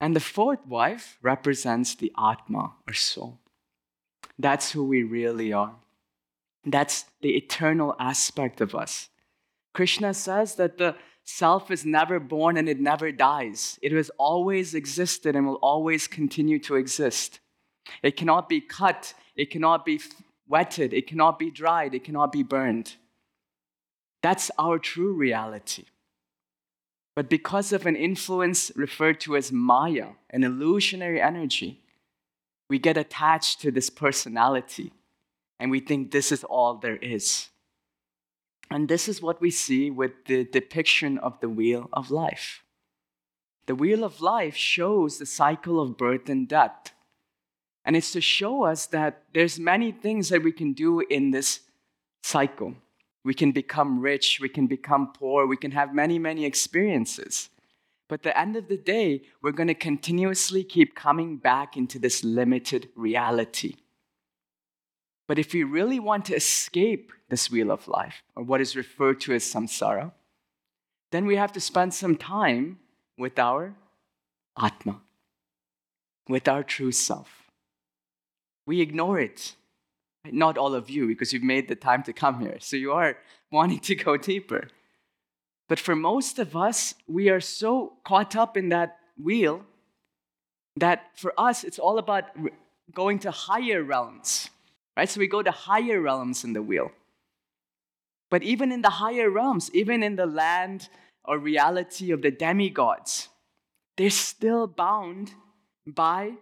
And 0.00 0.14
the 0.14 0.20
fourth 0.20 0.64
wife 0.68 1.18
represents 1.20 1.96
the 1.96 2.12
Atma 2.16 2.74
or 2.86 2.94
soul. 2.94 3.40
That's 4.38 4.70
who 4.70 4.84
we 4.84 5.02
really 5.02 5.52
are. 5.52 5.74
That's 6.64 7.06
the 7.22 7.36
eternal 7.36 7.96
aspect 7.98 8.60
of 8.60 8.74
us. 8.74 9.08
Krishna 9.72 10.14
says 10.14 10.54
that 10.54 10.78
the 10.78 10.94
self 11.24 11.70
is 11.70 11.84
never 11.84 12.20
born 12.20 12.56
and 12.56 12.68
it 12.68 12.78
never 12.78 13.10
dies. 13.10 13.78
It 13.82 13.92
has 13.92 14.10
always 14.18 14.74
existed 14.74 15.34
and 15.34 15.46
will 15.46 15.56
always 15.56 16.06
continue 16.06 16.58
to 16.60 16.76
exist. 16.76 17.40
It 18.02 18.16
cannot 18.16 18.48
be 18.48 18.60
cut, 18.60 19.14
it 19.36 19.50
cannot 19.50 19.84
be 19.84 20.00
wetted, 20.48 20.92
it 20.92 21.06
cannot 21.06 21.38
be 21.38 21.50
dried, 21.50 21.94
it 21.94 22.04
cannot 22.04 22.32
be 22.32 22.42
burned. 22.42 22.96
That's 24.22 24.50
our 24.58 24.78
true 24.78 25.12
reality. 25.12 25.84
But 27.14 27.28
because 27.28 27.72
of 27.72 27.86
an 27.86 27.94
influence 27.94 28.72
referred 28.74 29.20
to 29.20 29.36
as 29.36 29.52
Maya, 29.52 30.08
an 30.30 30.42
illusionary 30.42 31.20
energy, 31.20 31.80
we 32.68 32.78
get 32.78 32.96
attached 32.96 33.60
to 33.60 33.70
this 33.70 33.90
personality 33.90 34.92
and 35.60 35.70
we 35.70 35.80
think 35.80 36.10
this 36.10 36.32
is 36.32 36.42
all 36.44 36.74
there 36.74 36.96
is. 36.96 37.48
And 38.70 38.88
this 38.88 39.08
is 39.08 39.22
what 39.22 39.40
we 39.40 39.50
see 39.50 39.90
with 39.90 40.12
the 40.26 40.44
depiction 40.44 41.18
of 41.18 41.38
the 41.40 41.48
wheel 41.48 41.88
of 41.92 42.10
life. 42.10 42.64
The 43.66 43.74
wheel 43.74 44.04
of 44.04 44.20
life 44.20 44.56
shows 44.56 45.18
the 45.18 45.26
cycle 45.26 45.80
of 45.80 45.96
birth 45.96 46.28
and 46.28 46.48
death. 46.48 46.93
And 47.84 47.96
it's 47.96 48.12
to 48.12 48.20
show 48.20 48.64
us 48.64 48.86
that 48.86 49.22
there's 49.34 49.58
many 49.58 49.92
things 49.92 50.30
that 50.30 50.42
we 50.42 50.52
can 50.52 50.72
do 50.72 51.00
in 51.00 51.30
this 51.30 51.60
cycle. 52.22 52.74
We 53.24 53.34
can 53.34 53.52
become 53.52 54.00
rich, 54.00 54.38
we 54.40 54.48
can 54.48 54.66
become 54.66 55.12
poor, 55.12 55.46
we 55.46 55.56
can 55.56 55.70
have 55.72 55.94
many, 55.94 56.18
many 56.18 56.44
experiences. 56.44 57.50
But 58.08 58.20
at 58.20 58.22
the 58.22 58.38
end 58.38 58.56
of 58.56 58.68
the 58.68 58.76
day, 58.76 59.22
we're 59.42 59.52
going 59.52 59.68
to 59.68 59.74
continuously 59.74 60.62
keep 60.62 60.94
coming 60.94 61.36
back 61.36 61.76
into 61.76 61.98
this 61.98 62.22
limited 62.22 62.88
reality. 62.94 63.76
But 65.26 65.38
if 65.38 65.54
we 65.54 65.62
really 65.62 65.98
want 65.98 66.26
to 66.26 66.34
escape 66.34 67.12
this 67.30 67.50
wheel 67.50 67.70
of 67.70 67.88
life, 67.88 68.22
or 68.36 68.42
what 68.42 68.60
is 68.60 68.76
referred 68.76 69.20
to 69.22 69.34
as 69.34 69.44
samsara, 69.44 70.12
then 71.12 71.24
we 71.24 71.36
have 71.36 71.52
to 71.52 71.60
spend 71.60 71.94
some 71.94 72.16
time 72.16 72.78
with 73.16 73.38
our 73.38 73.74
Atma, 74.60 75.00
with 76.28 76.46
our 76.46 76.62
true 76.62 76.92
self. 76.92 77.43
We 78.66 78.80
ignore 78.80 79.18
it. 79.18 79.56
Not 80.24 80.56
all 80.56 80.74
of 80.74 80.88
you, 80.88 81.06
because 81.06 81.32
you've 81.32 81.42
made 81.42 81.68
the 81.68 81.74
time 81.74 82.02
to 82.04 82.12
come 82.12 82.40
here. 82.40 82.56
So 82.60 82.76
you 82.76 82.92
are 82.92 83.18
wanting 83.50 83.80
to 83.80 83.94
go 83.94 84.16
deeper. 84.16 84.68
But 85.68 85.78
for 85.78 85.94
most 85.94 86.38
of 86.38 86.56
us, 86.56 86.94
we 87.06 87.28
are 87.28 87.40
so 87.40 87.94
caught 88.04 88.36
up 88.36 88.56
in 88.56 88.70
that 88.70 88.98
wheel 89.22 89.64
that 90.76 91.10
for 91.14 91.32
us, 91.38 91.62
it's 91.62 91.78
all 91.78 91.98
about 91.98 92.24
going 92.92 93.18
to 93.20 93.30
higher 93.30 93.82
realms 93.82 94.50
right? 94.96 95.08
So 95.08 95.20
we 95.20 95.26
go 95.26 95.42
to 95.42 95.50
higher 95.50 96.00
realms 96.00 96.44
in 96.44 96.52
the 96.52 96.62
wheel. 96.62 96.92
But 98.30 98.42
even 98.42 98.72
in 98.72 98.82
the 98.82 98.90
higher 98.90 99.30
realms, 99.30 99.70
even 99.74 100.02
in 100.02 100.16
the 100.16 100.26
land 100.26 100.88
or 101.24 101.38
reality 101.38 102.10
of 102.10 102.22
the 102.22 102.30
demigods, 102.30 103.28
they're 103.96 104.10
still 104.10 104.66
bound 104.66 105.34
by 105.86 106.34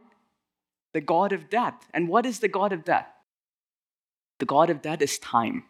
the 0.93 1.01
God 1.01 1.33
of 1.33 1.49
death. 1.49 1.89
And 1.95 2.09
what 2.09 2.27
is 2.27 2.41
the 2.41 2.49
God 2.49 2.73
of 2.73 2.85
death? 2.85 3.09
The 4.39 4.47
God 4.47 4.71
of 4.71 4.83
death 4.83 5.03
is 5.03 5.19
time. 5.19 5.65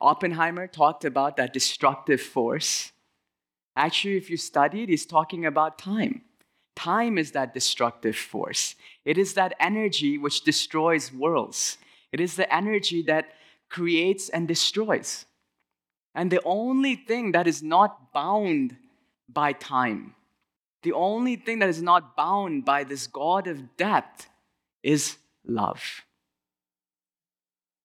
Oppenheimer 0.00 0.66
talked 0.66 1.04
about 1.04 1.36
that 1.36 1.52
destructive 1.52 2.20
force. 2.20 2.92
Actually, 3.76 4.16
if 4.16 4.30
you 4.30 4.36
study 4.36 4.82
it, 4.82 4.88
he's 4.88 5.06
talking 5.06 5.46
about 5.46 5.78
time. 5.78 6.22
Time 6.76 7.18
is 7.18 7.32
that 7.32 7.54
destructive 7.54 8.16
force. 8.16 8.74
It 9.04 9.18
is 9.18 9.34
that 9.34 9.54
energy 9.60 10.18
which 10.18 10.42
destroys 10.42 11.12
worlds. 11.12 11.78
It 12.12 12.20
is 12.20 12.36
the 12.36 12.52
energy 12.52 13.02
that 13.02 13.26
creates 13.68 14.28
and 14.28 14.46
destroys. 14.46 15.26
And 16.14 16.30
the 16.30 16.42
only 16.44 16.94
thing 16.94 17.32
that 17.32 17.46
is 17.46 17.62
not 17.62 18.12
bound 18.12 18.76
by 19.28 19.52
time, 19.52 20.14
the 20.84 20.92
only 20.92 21.34
thing 21.36 21.58
that 21.58 21.68
is 21.68 21.82
not 21.82 22.16
bound 22.16 22.64
by 22.64 22.84
this 22.84 23.06
God 23.06 23.46
of 23.46 23.76
death 23.76 24.28
is 24.82 25.16
love. 25.44 26.02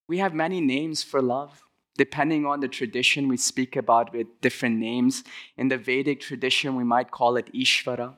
We 0.07 0.19
have 0.19 0.33
many 0.33 0.59
names 0.61 1.01
for 1.01 1.21
love. 1.21 1.63
Depending 1.97 2.45
on 2.45 2.59
the 2.59 2.67
tradition, 2.67 3.27
we 3.27 3.37
speak 3.37 3.75
about 3.75 4.13
with 4.13 4.27
different 4.41 4.77
names. 4.77 5.23
In 5.57 5.69
the 5.69 5.77
Vedic 5.77 6.19
tradition, 6.19 6.75
we 6.75 6.83
might 6.83 7.11
call 7.11 7.35
it 7.37 7.53
Ishvara. 7.53 8.15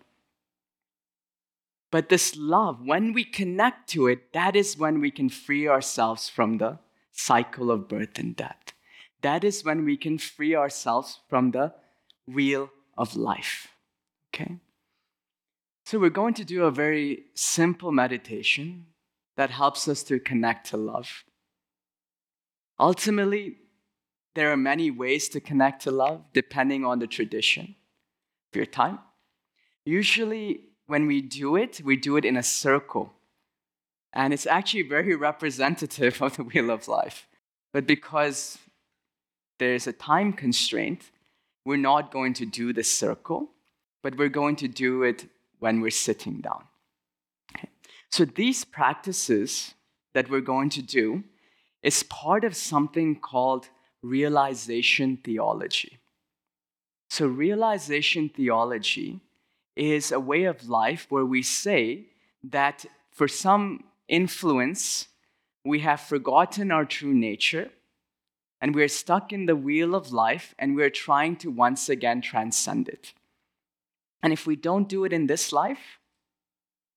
But 1.91 2.09
this 2.09 2.35
love, 2.35 2.79
when 2.83 3.13
we 3.13 3.23
connect 3.23 3.89
to 3.89 4.07
it, 4.07 4.33
that 4.33 4.55
is 4.55 4.77
when 4.77 5.01
we 5.01 5.11
can 5.11 5.29
free 5.29 5.67
ourselves 5.67 6.29
from 6.29 6.57
the 6.57 6.79
cycle 7.11 7.69
of 7.69 7.87
birth 7.87 8.17
and 8.17 8.35
death. 8.35 8.73
That 9.21 9.43
is 9.43 9.63
when 9.63 9.83
we 9.85 9.97
can 9.97 10.17
free 10.17 10.55
ourselves 10.55 11.19
from 11.29 11.51
the 11.51 11.73
wheel 12.25 12.71
of 12.97 13.15
life. 13.15 13.67
Okay? 14.33 14.59
So, 15.85 15.99
we're 15.99 16.09
going 16.09 16.35
to 16.35 16.45
do 16.45 16.63
a 16.63 16.71
very 16.71 17.23
simple 17.33 17.91
meditation 17.91 18.85
that 19.37 19.49
helps 19.49 19.87
us 19.87 20.03
to 20.03 20.19
connect 20.19 20.69
to 20.69 20.77
love. 20.77 21.23
Ultimately, 22.79 23.57
there 24.35 24.51
are 24.51 24.57
many 24.57 24.89
ways 24.91 25.29
to 25.29 25.39
connect 25.39 25.83
to 25.83 25.91
love 25.91 26.23
depending 26.33 26.85
on 26.85 26.99
the 26.99 27.07
tradition 27.07 27.75
of 28.51 28.55
your 28.55 28.65
time. 28.65 28.99
Usually, 29.85 30.61
when 30.87 31.07
we 31.07 31.21
do 31.21 31.55
it, 31.55 31.81
we 31.83 31.95
do 31.95 32.17
it 32.17 32.25
in 32.25 32.37
a 32.37 32.43
circle. 32.43 33.13
And 34.13 34.33
it's 34.33 34.45
actually 34.45 34.83
very 34.83 35.15
representative 35.15 36.21
of 36.21 36.37
the 36.37 36.43
wheel 36.43 36.69
of 36.69 36.87
life. 36.87 37.27
But 37.73 37.87
because 37.87 38.57
there's 39.59 39.87
a 39.87 39.93
time 39.93 40.33
constraint, 40.33 41.11
we're 41.65 41.77
not 41.77 42.11
going 42.11 42.33
to 42.33 42.45
do 42.45 42.73
the 42.73 42.83
circle, 42.83 43.51
but 44.03 44.17
we're 44.17 44.29
going 44.29 44.55
to 44.57 44.67
do 44.67 45.03
it 45.03 45.27
when 45.61 45.79
we're 45.79 45.91
sitting 45.91 46.41
down. 46.41 46.63
Okay. 47.55 47.69
So 48.09 48.25
these 48.25 48.65
practices 48.65 49.73
that 50.13 50.29
we're 50.29 50.41
going 50.41 50.69
to 50.71 50.81
do 50.81 51.23
is 51.81 52.03
part 52.03 52.43
of 52.43 52.55
something 52.55 53.19
called 53.19 53.69
realization 54.01 55.17
theology. 55.23 55.99
So, 57.09 57.27
realization 57.27 58.29
theology 58.29 59.19
is 59.75 60.11
a 60.11 60.19
way 60.19 60.45
of 60.45 60.69
life 60.69 61.07
where 61.09 61.25
we 61.25 61.43
say 61.43 62.05
that 62.43 62.85
for 63.11 63.27
some 63.27 63.83
influence, 64.07 65.07
we 65.65 65.79
have 65.79 65.99
forgotten 65.99 66.71
our 66.71 66.85
true 66.85 67.13
nature 67.13 67.69
and 68.61 68.73
we're 68.73 68.87
stuck 68.87 69.33
in 69.33 69.45
the 69.45 69.55
wheel 69.55 69.93
of 69.93 70.13
life 70.13 70.55
and 70.57 70.75
we're 70.75 70.89
trying 70.89 71.35
to 71.37 71.51
once 71.51 71.89
again 71.89 72.21
transcend 72.21 72.87
it. 72.87 73.13
And 74.23 74.31
if 74.31 74.45
we 74.45 74.55
don't 74.55 74.87
do 74.87 75.03
it 75.05 75.13
in 75.13 75.27
this 75.27 75.51
life, 75.51 75.99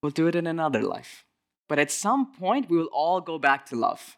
we'll 0.03 0.11
do 0.11 0.27
it 0.27 0.35
in 0.35 0.47
another 0.47 0.83
life. 0.83 1.25
But 1.69 1.79
at 1.79 1.91
some 1.91 2.33
point, 2.33 2.69
we 2.69 2.77
will 2.77 2.91
all 2.93 3.21
go 3.21 3.39
back 3.39 3.67
to 3.67 3.77
love. 3.77 4.17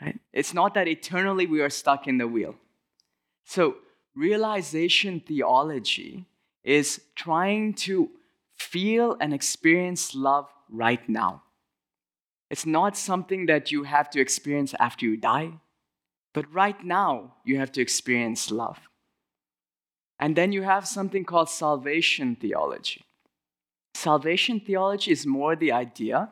Right? 0.00 0.18
It's 0.32 0.54
not 0.54 0.74
that 0.74 0.88
eternally 0.88 1.46
we 1.46 1.60
are 1.60 1.70
stuck 1.70 2.08
in 2.08 2.18
the 2.18 2.26
wheel. 2.26 2.54
So, 3.44 3.76
realization 4.14 5.20
theology 5.20 6.24
is 6.64 7.00
trying 7.14 7.74
to 7.74 8.10
feel 8.56 9.16
and 9.20 9.34
experience 9.34 10.14
love 10.14 10.48
right 10.70 11.06
now. 11.08 11.42
It's 12.50 12.66
not 12.66 12.96
something 12.96 13.46
that 13.46 13.72
you 13.72 13.84
have 13.84 14.10
to 14.10 14.20
experience 14.20 14.74
after 14.78 15.06
you 15.06 15.16
die, 15.16 15.52
but 16.32 16.52
right 16.52 16.82
now 16.84 17.34
you 17.44 17.58
have 17.58 17.72
to 17.72 17.80
experience 17.80 18.50
love. 18.50 18.78
And 20.22 20.36
then 20.36 20.52
you 20.52 20.62
have 20.62 20.86
something 20.86 21.24
called 21.24 21.48
salvation 21.48 22.36
theology. 22.36 23.02
Salvation 23.92 24.60
theology 24.60 25.10
is 25.10 25.26
more 25.26 25.56
the 25.56 25.72
idea 25.72 26.30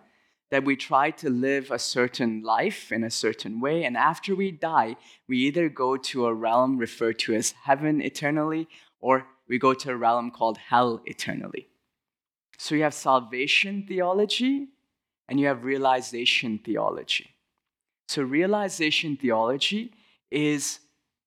that 0.53 0.63
we 0.63 0.77
try 0.77 1.11
to 1.11 1.29
live 1.29 1.73
a 1.73 1.79
certain 1.81 2.41
life 2.45 2.93
in 2.93 3.03
a 3.03 3.11
certain 3.11 3.61
way, 3.61 3.83
and 3.83 3.97
after 3.97 4.37
we 4.37 4.53
die, 4.53 4.95
we 5.27 5.39
either 5.39 5.69
go 5.69 5.97
to 5.97 6.27
a 6.27 6.33
realm 6.33 6.79
referred 6.79 7.19
to 7.19 7.35
as 7.35 7.51
heaven 7.65 8.01
eternally, 8.01 8.69
or 9.01 9.27
we 9.49 9.59
go 9.59 9.75
to 9.75 9.91
a 9.91 9.97
realm 9.97 10.31
called 10.31 10.59
hell 10.59 11.01
eternally. 11.05 11.67
So 12.59 12.77
you 12.77 12.85
have 12.85 12.95
salvation 12.95 13.87
theology 13.89 14.69
and 15.29 15.41
you 15.41 15.49
have 15.49 15.65
realization 15.65 16.61
theology. 16.65 17.35
So, 18.07 18.23
realization 18.23 19.17
theology 19.17 19.93
is, 20.31 20.79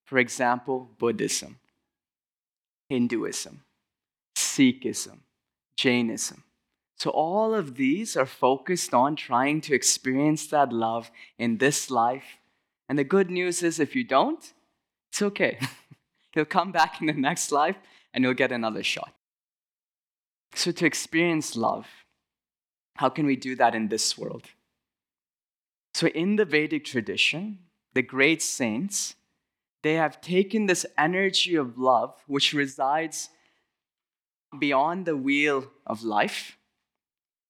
for 0.05 0.17
example, 0.17 0.89
Buddhism, 0.97 1.57
Hinduism, 2.89 3.63
Sikhism, 4.35 5.19
Jainism. 5.77 6.43
So, 6.97 7.09
all 7.09 7.53
of 7.53 7.75
these 7.75 8.15
are 8.15 8.25
focused 8.25 8.93
on 8.93 9.15
trying 9.15 9.61
to 9.61 9.73
experience 9.73 10.47
that 10.47 10.71
love 10.71 11.11
in 11.37 11.57
this 11.57 11.89
life. 11.91 12.37
And 12.87 12.97
the 12.97 13.03
good 13.03 13.29
news 13.29 13.63
is, 13.63 13.79
if 13.79 13.95
you 13.95 14.03
don't, 14.03 14.53
it's 15.11 15.21
okay. 15.21 15.59
You'll 16.35 16.45
come 16.45 16.71
back 16.71 17.01
in 17.01 17.07
the 17.07 17.13
next 17.13 17.51
life 17.51 17.75
and 18.13 18.23
you'll 18.23 18.33
get 18.33 18.51
another 18.51 18.81
shot. 18.81 19.13
So, 20.55 20.71
to 20.71 20.85
experience 20.85 21.55
love, 21.55 21.87
how 22.95 23.09
can 23.09 23.25
we 23.25 23.35
do 23.35 23.55
that 23.55 23.75
in 23.75 23.87
this 23.87 24.17
world? 24.17 24.47
So, 25.93 26.07
in 26.07 26.35
the 26.35 26.45
Vedic 26.45 26.85
tradition, 26.85 27.59
the 27.93 28.01
great 28.01 28.41
saints, 28.41 29.15
they 29.83 29.95
have 29.95 30.21
taken 30.21 30.65
this 30.65 30.85
energy 30.97 31.55
of 31.55 31.77
love, 31.77 32.15
which 32.25 32.53
resides 32.53 33.29
beyond 34.57 35.05
the 35.05 35.17
wheel 35.17 35.69
of 35.85 36.03
life, 36.03 36.57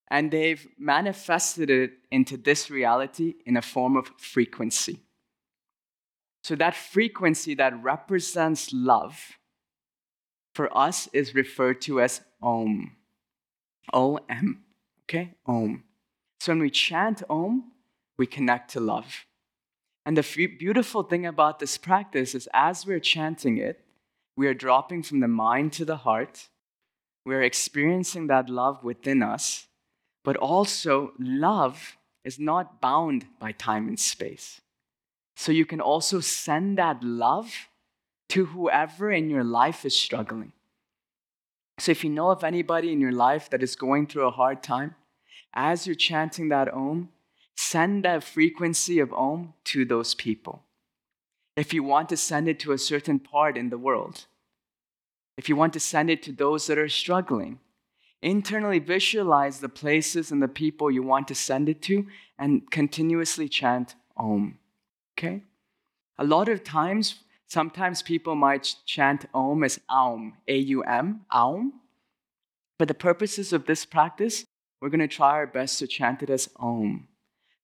and 0.10 0.32
they've 0.32 0.68
manifested 0.78 1.70
it 1.70 1.92
into 2.12 2.36
this 2.36 2.70
reality 2.70 3.36
in 3.46 3.56
a 3.56 3.62
form 3.62 3.96
of 3.96 4.12
frequency. 4.18 5.00
So, 6.44 6.56
that 6.56 6.76
frequency 6.76 7.56
that 7.56 7.82
represents 7.82 8.74
love 8.74 9.38
for 10.54 10.76
us 10.78 11.08
is 11.14 11.34
referred 11.34 11.82
to 11.82 12.02
as 12.02 12.22
Om. 12.42 12.96
O 13.94 14.20
M. 14.28 14.64
Okay? 15.06 15.36
Om. 15.46 15.84
So, 16.40 16.52
when 16.52 16.60
we 16.60 16.70
chant 16.70 17.24
Om, 17.30 17.72
we 18.18 18.28
connect 18.28 18.72
to 18.72 18.80
love. 18.80 19.26
And 20.06 20.18
the 20.18 20.22
f- 20.22 20.60
beautiful 20.60 21.04
thing 21.04 21.26
about 21.26 21.60
this 21.60 21.78
practice 21.78 22.36
is 22.36 22.50
as 22.54 22.86
we're 22.86 23.00
chanting 23.00 23.58
it, 23.58 23.84
we 24.36 24.48
are 24.48 24.54
dropping 24.54 25.04
from 25.04 25.20
the 25.20 25.28
mind 25.28 25.74
to 25.74 25.86
the 25.86 25.98
heart. 25.98 26.48
We're 27.26 27.44
experiencing 27.44 28.28
that 28.28 28.50
love 28.50 28.84
within 28.84 29.24
us, 29.24 29.68
but 30.24 30.36
also 30.36 31.14
love 31.20 31.98
is 32.26 32.40
not 32.40 32.82
bound 32.82 33.26
by 33.40 33.52
time 33.52 33.88
and 33.88 34.00
space. 34.00 34.62
So 35.36 35.52
you 35.52 35.66
can 35.66 35.82
also 35.82 36.20
send 36.20 36.78
that 36.78 37.04
love 37.04 37.54
to 38.30 38.46
whoever 38.46 39.12
in 39.12 39.30
your 39.30 39.44
life 39.44 39.86
is 39.86 39.96
struggling. 39.96 40.54
So 41.80 41.92
if 41.92 42.04
you 42.04 42.10
know 42.10 42.30
of 42.30 42.44
anybody 42.44 42.92
in 42.92 43.02
your 43.02 43.12
life 43.12 43.50
that 43.50 43.64
is 43.64 43.76
going 43.76 44.08
through 44.08 44.28
a 44.28 44.32
hard 44.32 44.62
time, 44.62 44.96
as 45.54 45.86
you're 45.86 45.96
chanting 45.96 46.50
that 46.50 46.72
Om, 46.74 47.10
send 47.64 48.04
that 48.04 48.24
frequency 48.24 49.00
of 49.00 49.14
Om 49.14 49.54
to 49.66 49.86
those 49.86 50.14
people. 50.14 50.64
If 51.56 51.74
you 51.74 51.84
want 51.84 52.10
to 52.10 52.18
send 52.18 52.48
it 52.48 52.60
to 52.62 52.72
a 52.72 52.78
certain 52.78 53.20
part 53.20 53.58
in 53.58 53.70
the 53.70 53.78
world, 53.78 54.26
if 55.38 55.50
you 55.50 55.56
want 55.56 55.74
to 55.74 55.80
send 55.80 56.10
it 56.10 56.22
to 56.24 56.32
those 56.32 56.68
that 56.68 56.78
are 56.78 56.90
struggling, 56.90 57.60
internally 58.22 58.80
visualize 58.80 59.60
the 59.60 59.70
places 59.70 60.32
and 60.32 60.42
the 60.42 60.48
people 60.48 60.90
you 60.90 61.04
want 61.04 61.28
to 61.28 61.36
send 61.36 61.70
it 61.70 61.82
to 61.84 62.08
and 62.38 62.70
continuously 62.72 63.48
chant 63.50 63.96
Om. 64.18 64.58
Okay? 65.14 65.42
A 66.18 66.24
lot 66.24 66.50
of 66.50 66.64
times, 66.64 67.20
sometimes 67.48 68.02
people 68.02 68.36
might 68.36 68.76
chant 68.86 69.26
Om 69.34 69.64
as 69.64 69.80
Aum, 69.90 70.34
A 70.48 70.58
U 70.58 70.84
M, 70.84 71.26
Aum. 71.32 71.82
For 72.80 72.86
the 72.86 72.94
purposes 72.94 73.54
of 73.54 73.66
this 73.66 73.86
practice, 73.86 74.46
we're 74.80 74.90
going 74.90 75.08
to 75.08 75.08
try 75.08 75.32
our 75.32 75.48
best 75.48 75.80
to 75.80 75.88
chant 75.88 76.24
it 76.24 76.30
as 76.30 76.50
Om. 76.58 77.08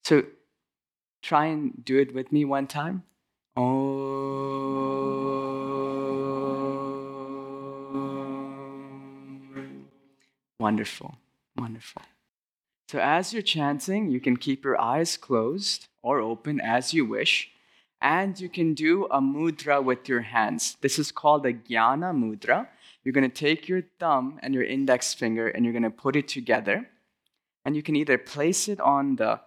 So 0.03 0.23
try 1.21 1.45
and 1.45 1.83
do 1.83 1.97
it 1.99 2.13
with 2.13 2.31
me 2.31 2.45
one 2.45 2.67
time. 2.67 3.03
Om. 3.55 4.09
Wonderful, 10.59 11.15
wonderful. 11.57 12.01
So 12.89 12.99
as 12.99 13.33
you're 13.33 13.41
chanting, 13.41 14.09
you 14.09 14.19
can 14.19 14.35
keep 14.35 14.63
your 14.63 14.79
eyes 14.79 15.15
closed 15.15 15.87
or 16.01 16.19
open 16.19 16.59
as 16.59 16.93
you 16.93 17.05
wish. 17.05 17.51
And 18.01 18.39
you 18.39 18.49
can 18.49 18.73
do 18.73 19.05
a 19.05 19.19
mudra 19.21 19.83
with 19.83 20.09
your 20.09 20.21
hands. 20.21 20.77
This 20.81 20.97
is 20.97 21.11
called 21.11 21.45
a 21.45 21.53
jnana 21.53 22.13
mudra. 22.13 22.67
You're 23.03 23.13
going 23.13 23.29
to 23.29 23.35
take 23.35 23.67
your 23.67 23.83
thumb 23.99 24.39
and 24.41 24.53
your 24.53 24.63
index 24.63 25.13
finger 25.13 25.47
and 25.47 25.63
you're 25.63 25.73
going 25.73 25.83
to 25.83 25.89
put 25.89 26.15
it 26.15 26.27
together. 26.27 26.89
And 27.63 27.75
you 27.75 27.83
can 27.83 27.95
either 27.95 28.17
place 28.17 28.67
it 28.67 28.79
on 28.79 29.17
the 29.17 29.41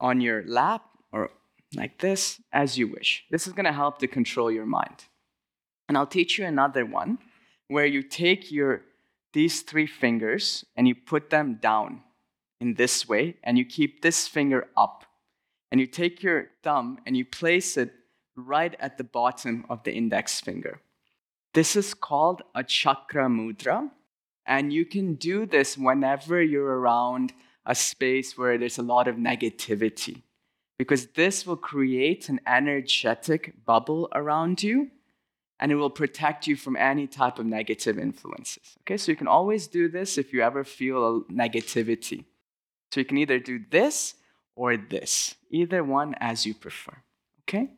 on 0.00 0.20
your 0.20 0.44
lap 0.46 0.82
or 1.12 1.30
like 1.74 1.98
this 1.98 2.40
as 2.52 2.78
you 2.78 2.88
wish. 2.88 3.24
This 3.30 3.46
is 3.46 3.52
going 3.52 3.66
to 3.66 3.72
help 3.72 3.98
to 3.98 4.06
control 4.06 4.50
your 4.50 4.66
mind. 4.66 5.04
And 5.88 5.96
I'll 5.96 6.06
teach 6.06 6.38
you 6.38 6.46
another 6.46 6.84
one 6.84 7.18
where 7.68 7.86
you 7.86 8.02
take 8.02 8.50
your 8.50 8.82
these 9.32 9.62
three 9.62 9.86
fingers 9.86 10.64
and 10.76 10.88
you 10.88 10.94
put 10.94 11.30
them 11.30 11.58
down 11.62 12.02
in 12.60 12.74
this 12.74 13.08
way 13.08 13.36
and 13.44 13.56
you 13.56 13.64
keep 13.64 14.02
this 14.02 14.26
finger 14.26 14.66
up 14.76 15.04
and 15.70 15.80
you 15.80 15.86
take 15.86 16.22
your 16.22 16.48
thumb 16.62 16.98
and 17.06 17.16
you 17.16 17.24
place 17.24 17.76
it 17.76 17.92
right 18.34 18.74
at 18.80 18.98
the 18.98 19.04
bottom 19.04 19.64
of 19.68 19.84
the 19.84 19.92
index 19.92 20.40
finger. 20.40 20.80
This 21.54 21.76
is 21.76 21.94
called 21.94 22.42
a 22.54 22.62
chakra 22.62 23.28
mudra, 23.28 23.90
and 24.46 24.72
you 24.72 24.84
can 24.84 25.14
do 25.14 25.46
this 25.46 25.76
whenever 25.76 26.42
you're 26.42 26.78
around 26.80 27.32
a 27.70 27.74
space 27.74 28.36
where 28.36 28.58
there's 28.58 28.78
a 28.78 28.82
lot 28.82 29.06
of 29.06 29.14
negativity, 29.14 30.22
because 30.76 31.06
this 31.22 31.46
will 31.46 31.62
create 31.72 32.28
an 32.28 32.40
energetic 32.44 33.64
bubble 33.64 34.08
around 34.12 34.60
you 34.60 34.90
and 35.60 35.70
it 35.70 35.76
will 35.76 35.96
protect 36.02 36.48
you 36.48 36.56
from 36.56 36.74
any 36.74 37.06
type 37.06 37.38
of 37.38 37.46
negative 37.46 37.96
influences. 37.96 38.76
Okay, 38.80 38.96
so 38.96 39.12
you 39.12 39.16
can 39.16 39.28
always 39.28 39.68
do 39.68 39.88
this 39.88 40.18
if 40.18 40.32
you 40.32 40.42
ever 40.42 40.64
feel 40.64 41.22
negativity. 41.30 42.24
So 42.90 42.98
you 42.98 43.04
can 43.04 43.18
either 43.18 43.38
do 43.38 43.60
this 43.70 44.14
or 44.56 44.76
this, 44.76 45.36
either 45.50 45.84
one 45.84 46.16
as 46.18 46.44
you 46.44 46.54
prefer. 46.54 46.96
Okay? 47.42 47.68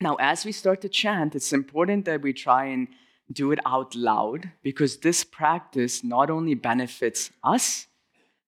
Now, 0.00 0.14
as 0.20 0.44
we 0.44 0.52
start 0.52 0.80
to 0.82 0.88
chant, 0.88 1.34
it's 1.34 1.52
important 1.52 2.04
that 2.04 2.22
we 2.22 2.32
try 2.32 2.66
and 2.66 2.86
do 3.32 3.50
it 3.50 3.58
out 3.66 3.96
loud 3.96 4.50
because 4.62 4.98
this 4.98 5.24
practice 5.24 6.04
not 6.04 6.30
only 6.30 6.54
benefits 6.54 7.30
us, 7.42 7.88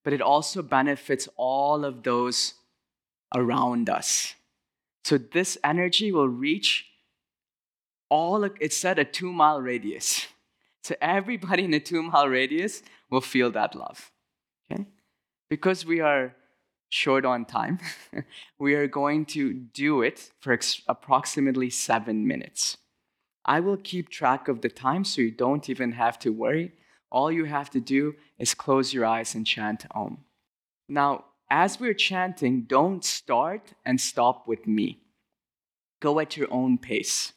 but 0.05 0.13
it 0.13 0.23
also 0.23 0.63
benefits 0.63 1.29
all 1.37 1.85
of 1.85 2.03
those 2.03 2.55
around 3.35 3.91
us. 3.91 4.35
So, 5.05 5.19
this 5.19 5.59
energy 5.63 6.13
will 6.13 6.29
reach 6.29 6.87
all 8.09 8.45
it 8.45 8.73
said 8.73 8.99
a 8.99 9.05
two 9.05 9.33
mile 9.33 9.61
radius. 9.61 10.27
So 10.83 10.95
everybody 11.01 11.65
in 11.65 11.75
a 11.75 11.81
two 11.81 12.03
mile 12.03 12.29
radius 12.29 12.83
will 13.11 13.21
feel 13.21 13.51
that 13.53 13.75
love. 13.75 14.11
Okay? 14.71 14.87
Because 15.51 15.85
we 15.85 16.01
are 16.01 16.35
short 16.91 17.25
on 17.25 17.45
time, 17.45 17.79
we 18.59 18.75
are 18.75 18.87
going 18.87 19.27
to 19.27 19.53
do 19.53 20.03
it 20.03 20.31
for 20.41 20.53
ex- 20.53 20.81
approximately 20.89 21.69
seven 21.69 22.27
minutes. 22.27 22.79
I 23.45 23.61
will 23.61 23.77
keep 23.77 24.09
track 24.09 24.49
of 24.49 24.63
the 24.63 24.69
time 24.69 25.05
so 25.05 25.21
you 25.21 25.31
don't 25.31 25.69
even 25.69 25.93
have 25.93 26.19
to 26.21 26.31
worry. 26.31 26.73
All 27.11 27.33
you 27.33 27.45
have 27.45 27.71
to 27.71 27.81
do 27.81 28.15
is 28.39 28.55
close 28.55 28.93
your 28.93 29.07
eyes 29.07 29.35
and 29.35 29.47
chant 29.47 29.87
Om. 29.95 30.19
Now, 30.89 31.25
as 31.51 31.81
we're 31.81 31.95
chanting, 31.95 32.63
don't 32.63 33.05
start 33.05 33.73
and 33.85 34.01
stop 34.01 34.47
with 34.47 34.67
me. 34.67 35.01
Go 36.01 36.21
at 36.21 36.37
your 36.37 36.53
own 36.53 36.79
pace. 36.79 37.33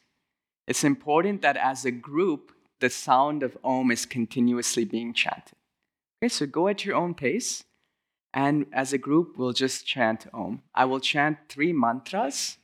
It's 0.68 0.84
important 0.84 1.42
that 1.42 1.58
as 1.58 1.86
a 1.86 1.92
group, 1.92 2.52
the 2.80 2.90
sound 2.90 3.44
of 3.44 3.58
Om 3.64 3.92
is 3.92 4.06
continuously 4.06 4.86
being 4.86 5.14
chanted. 5.14 5.58
Okay, 6.22 6.30
so 6.30 6.46
go 6.46 6.68
at 6.68 6.86
your 6.86 6.96
own 6.96 7.14
pace, 7.14 7.64
and 8.34 8.66
as 8.74 8.94
a 8.94 8.98
group, 8.98 9.38
we'll 9.38 9.54
just 9.54 9.88
chant 9.88 10.28
Om. 10.34 10.62
I 10.76 10.86
will 10.86 11.00
chant 11.00 11.38
three 11.50 11.74
mantras, 11.74 12.58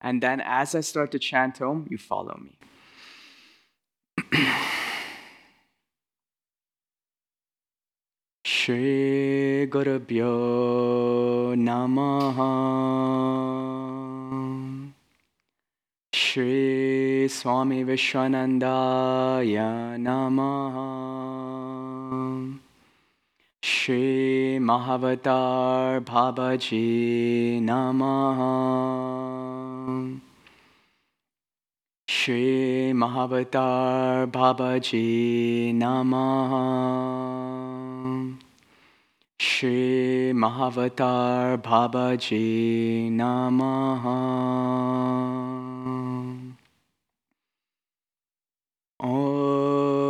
and 0.00 0.22
then 0.22 0.40
as 0.40 0.74
I 0.74 0.80
start 0.80 1.12
to 1.12 1.18
chant 1.18 1.62
Om, 1.62 1.86
you 1.90 1.98
follow 1.98 2.38
me. 2.42 2.58
Shri 8.62 9.66
Gurubhyo 9.66 11.58
Namaha 11.58 12.54
Shri 16.14 17.26
Swami 17.26 17.82
Vishwanandaya 17.82 19.98
Namaha 19.98 20.86
Shri 23.64 24.58
Mahavatar 24.60 26.04
Babaji 26.04 27.60
Namaha 27.64 28.52
Shri 39.44 40.30
Mahavatar 40.32 41.60
Babaji 41.60 43.10
Namaha. 43.10 44.20
Shri 49.02 50.01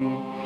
Mm-hmm. 0.00 0.37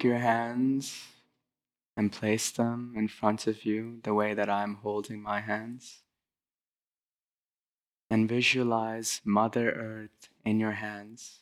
Take 0.00 0.04
your 0.04 0.18
hands 0.18 1.08
and 1.94 2.10
place 2.10 2.50
them 2.50 2.94
in 2.96 3.06
front 3.06 3.46
of 3.46 3.66
you 3.66 4.00
the 4.02 4.14
way 4.14 4.32
that 4.32 4.48
I'm 4.48 4.76
holding 4.76 5.20
my 5.20 5.42
hands. 5.42 5.98
And 8.10 8.26
visualize 8.26 9.20
Mother 9.26 9.70
Earth 9.72 10.30
in 10.42 10.58
your 10.58 10.72
hands. 10.72 11.40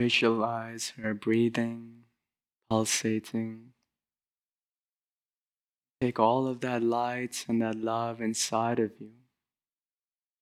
Visualize 0.00 0.94
her 1.00 1.14
breathing, 1.14 2.06
pulsating. 2.68 3.68
Take 6.00 6.18
all 6.18 6.48
of 6.48 6.62
that 6.62 6.82
light 6.82 7.44
and 7.48 7.62
that 7.62 7.76
love 7.76 8.20
inside 8.20 8.80
of 8.80 8.90
you 8.98 9.12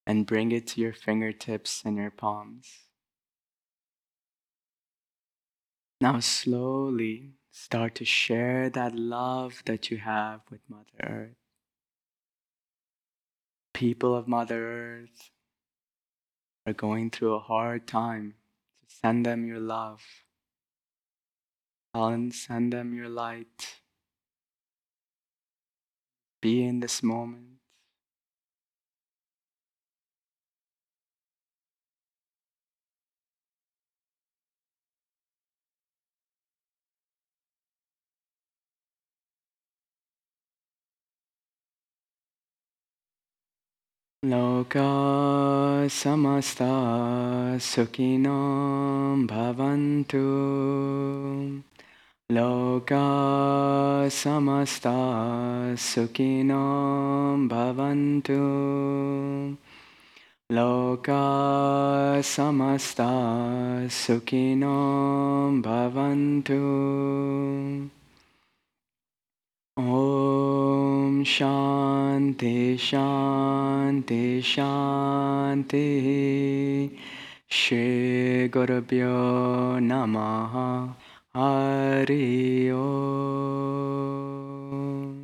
and 0.07 0.24
bring 0.24 0.52
it 0.52 0.68
to 0.68 0.80
your 0.80 0.94
fingertips 0.94 1.83
and 1.85 1.98
your 1.98 2.11
palms. 2.11 2.84
Now, 6.00 6.20
slowly 6.20 7.35
start 7.50 7.94
to 7.96 8.04
share 8.04 8.68
that 8.70 8.94
love 8.94 9.62
that 9.66 9.90
you 9.90 9.98
have 9.98 10.40
with 10.50 10.61
Mother 10.68 10.98
Earth. 11.02 11.37
People 13.72 14.14
of 14.14 14.28
Mother 14.28 15.02
Earth 15.02 15.30
are 16.66 16.72
going 16.72 17.11
through 17.11 17.35
a 17.35 17.40
hard 17.40 17.87
time. 17.87 18.35
So 18.83 18.98
send 19.02 19.24
them 19.24 19.46
your 19.46 19.61
love. 19.61 20.02
And 21.94 22.35
send 22.35 22.72
them 22.72 22.92
your 22.92 23.09
light. 23.09 23.76
Be 26.42 26.64
in 26.64 26.80
this 26.80 27.02
moment. 27.02 27.54
Loka 44.24 45.84
samasta 45.87 47.60
sukhinam 47.60 49.28
bhavantu. 49.28 50.24
Loka 52.30 54.08
samasta 54.08 55.76
sukhinam 55.76 57.50
bhavantu. 57.50 59.58
Loka 60.50 62.22
samasta 62.24 63.84
sukhinam 63.90 65.62
bhavantu. 65.62 66.62
Om 69.78 71.24
Shanti 71.24 72.76
शांति 72.80 74.42
शांति। 74.42 76.10
श्री 77.48 78.48
गुरुभ्यो 78.48 79.78
नमः। 79.78 81.40
हरि 81.40 82.70
ओम। 82.70 85.23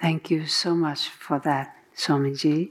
Thank 0.00 0.30
you 0.30 0.46
so 0.46 0.74
much 0.74 1.08
for 1.08 1.40
that, 1.40 1.74
Swamiji. 1.96 2.70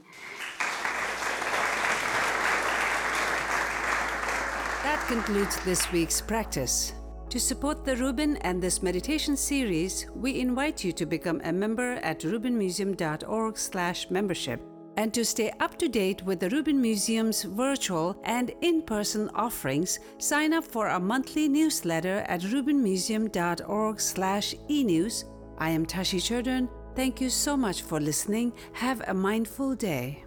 That 4.82 5.04
concludes 5.06 5.60
this 5.64 5.92
week's 5.92 6.22
practice. 6.22 6.94
To 7.28 7.38
support 7.38 7.84
the 7.84 7.94
Rubin 7.96 8.38
and 8.38 8.62
this 8.62 8.82
meditation 8.82 9.36
series, 9.36 10.06
we 10.14 10.40
invite 10.40 10.82
you 10.82 10.92
to 10.92 11.04
become 11.04 11.42
a 11.44 11.52
member 11.52 11.98
at 12.02 12.20
rubinmuseum.org/membership. 12.20 14.62
And 14.96 15.12
to 15.12 15.22
stay 15.24 15.52
up 15.60 15.76
to 15.78 15.88
date 15.88 16.22
with 16.24 16.40
the 16.40 16.48
Rubin 16.48 16.80
Museum's 16.80 17.42
virtual 17.42 18.18
and 18.24 18.50
in-person 18.62 19.28
offerings, 19.34 19.98
sign 20.16 20.54
up 20.54 20.64
for 20.64 20.88
our 20.88 20.98
monthly 20.98 21.48
newsletter 21.48 22.24
at 22.26 22.40
rubinmuseum.org/enews. 22.40 25.24
I 25.58 25.70
am 25.70 25.84
Tashi 25.84 26.18
Chodron. 26.18 26.68
Thank 26.94 27.20
you 27.20 27.30
so 27.30 27.56
much 27.56 27.82
for 27.82 28.00
listening. 28.00 28.52
Have 28.72 29.02
a 29.06 29.14
mindful 29.14 29.74
day. 29.74 30.24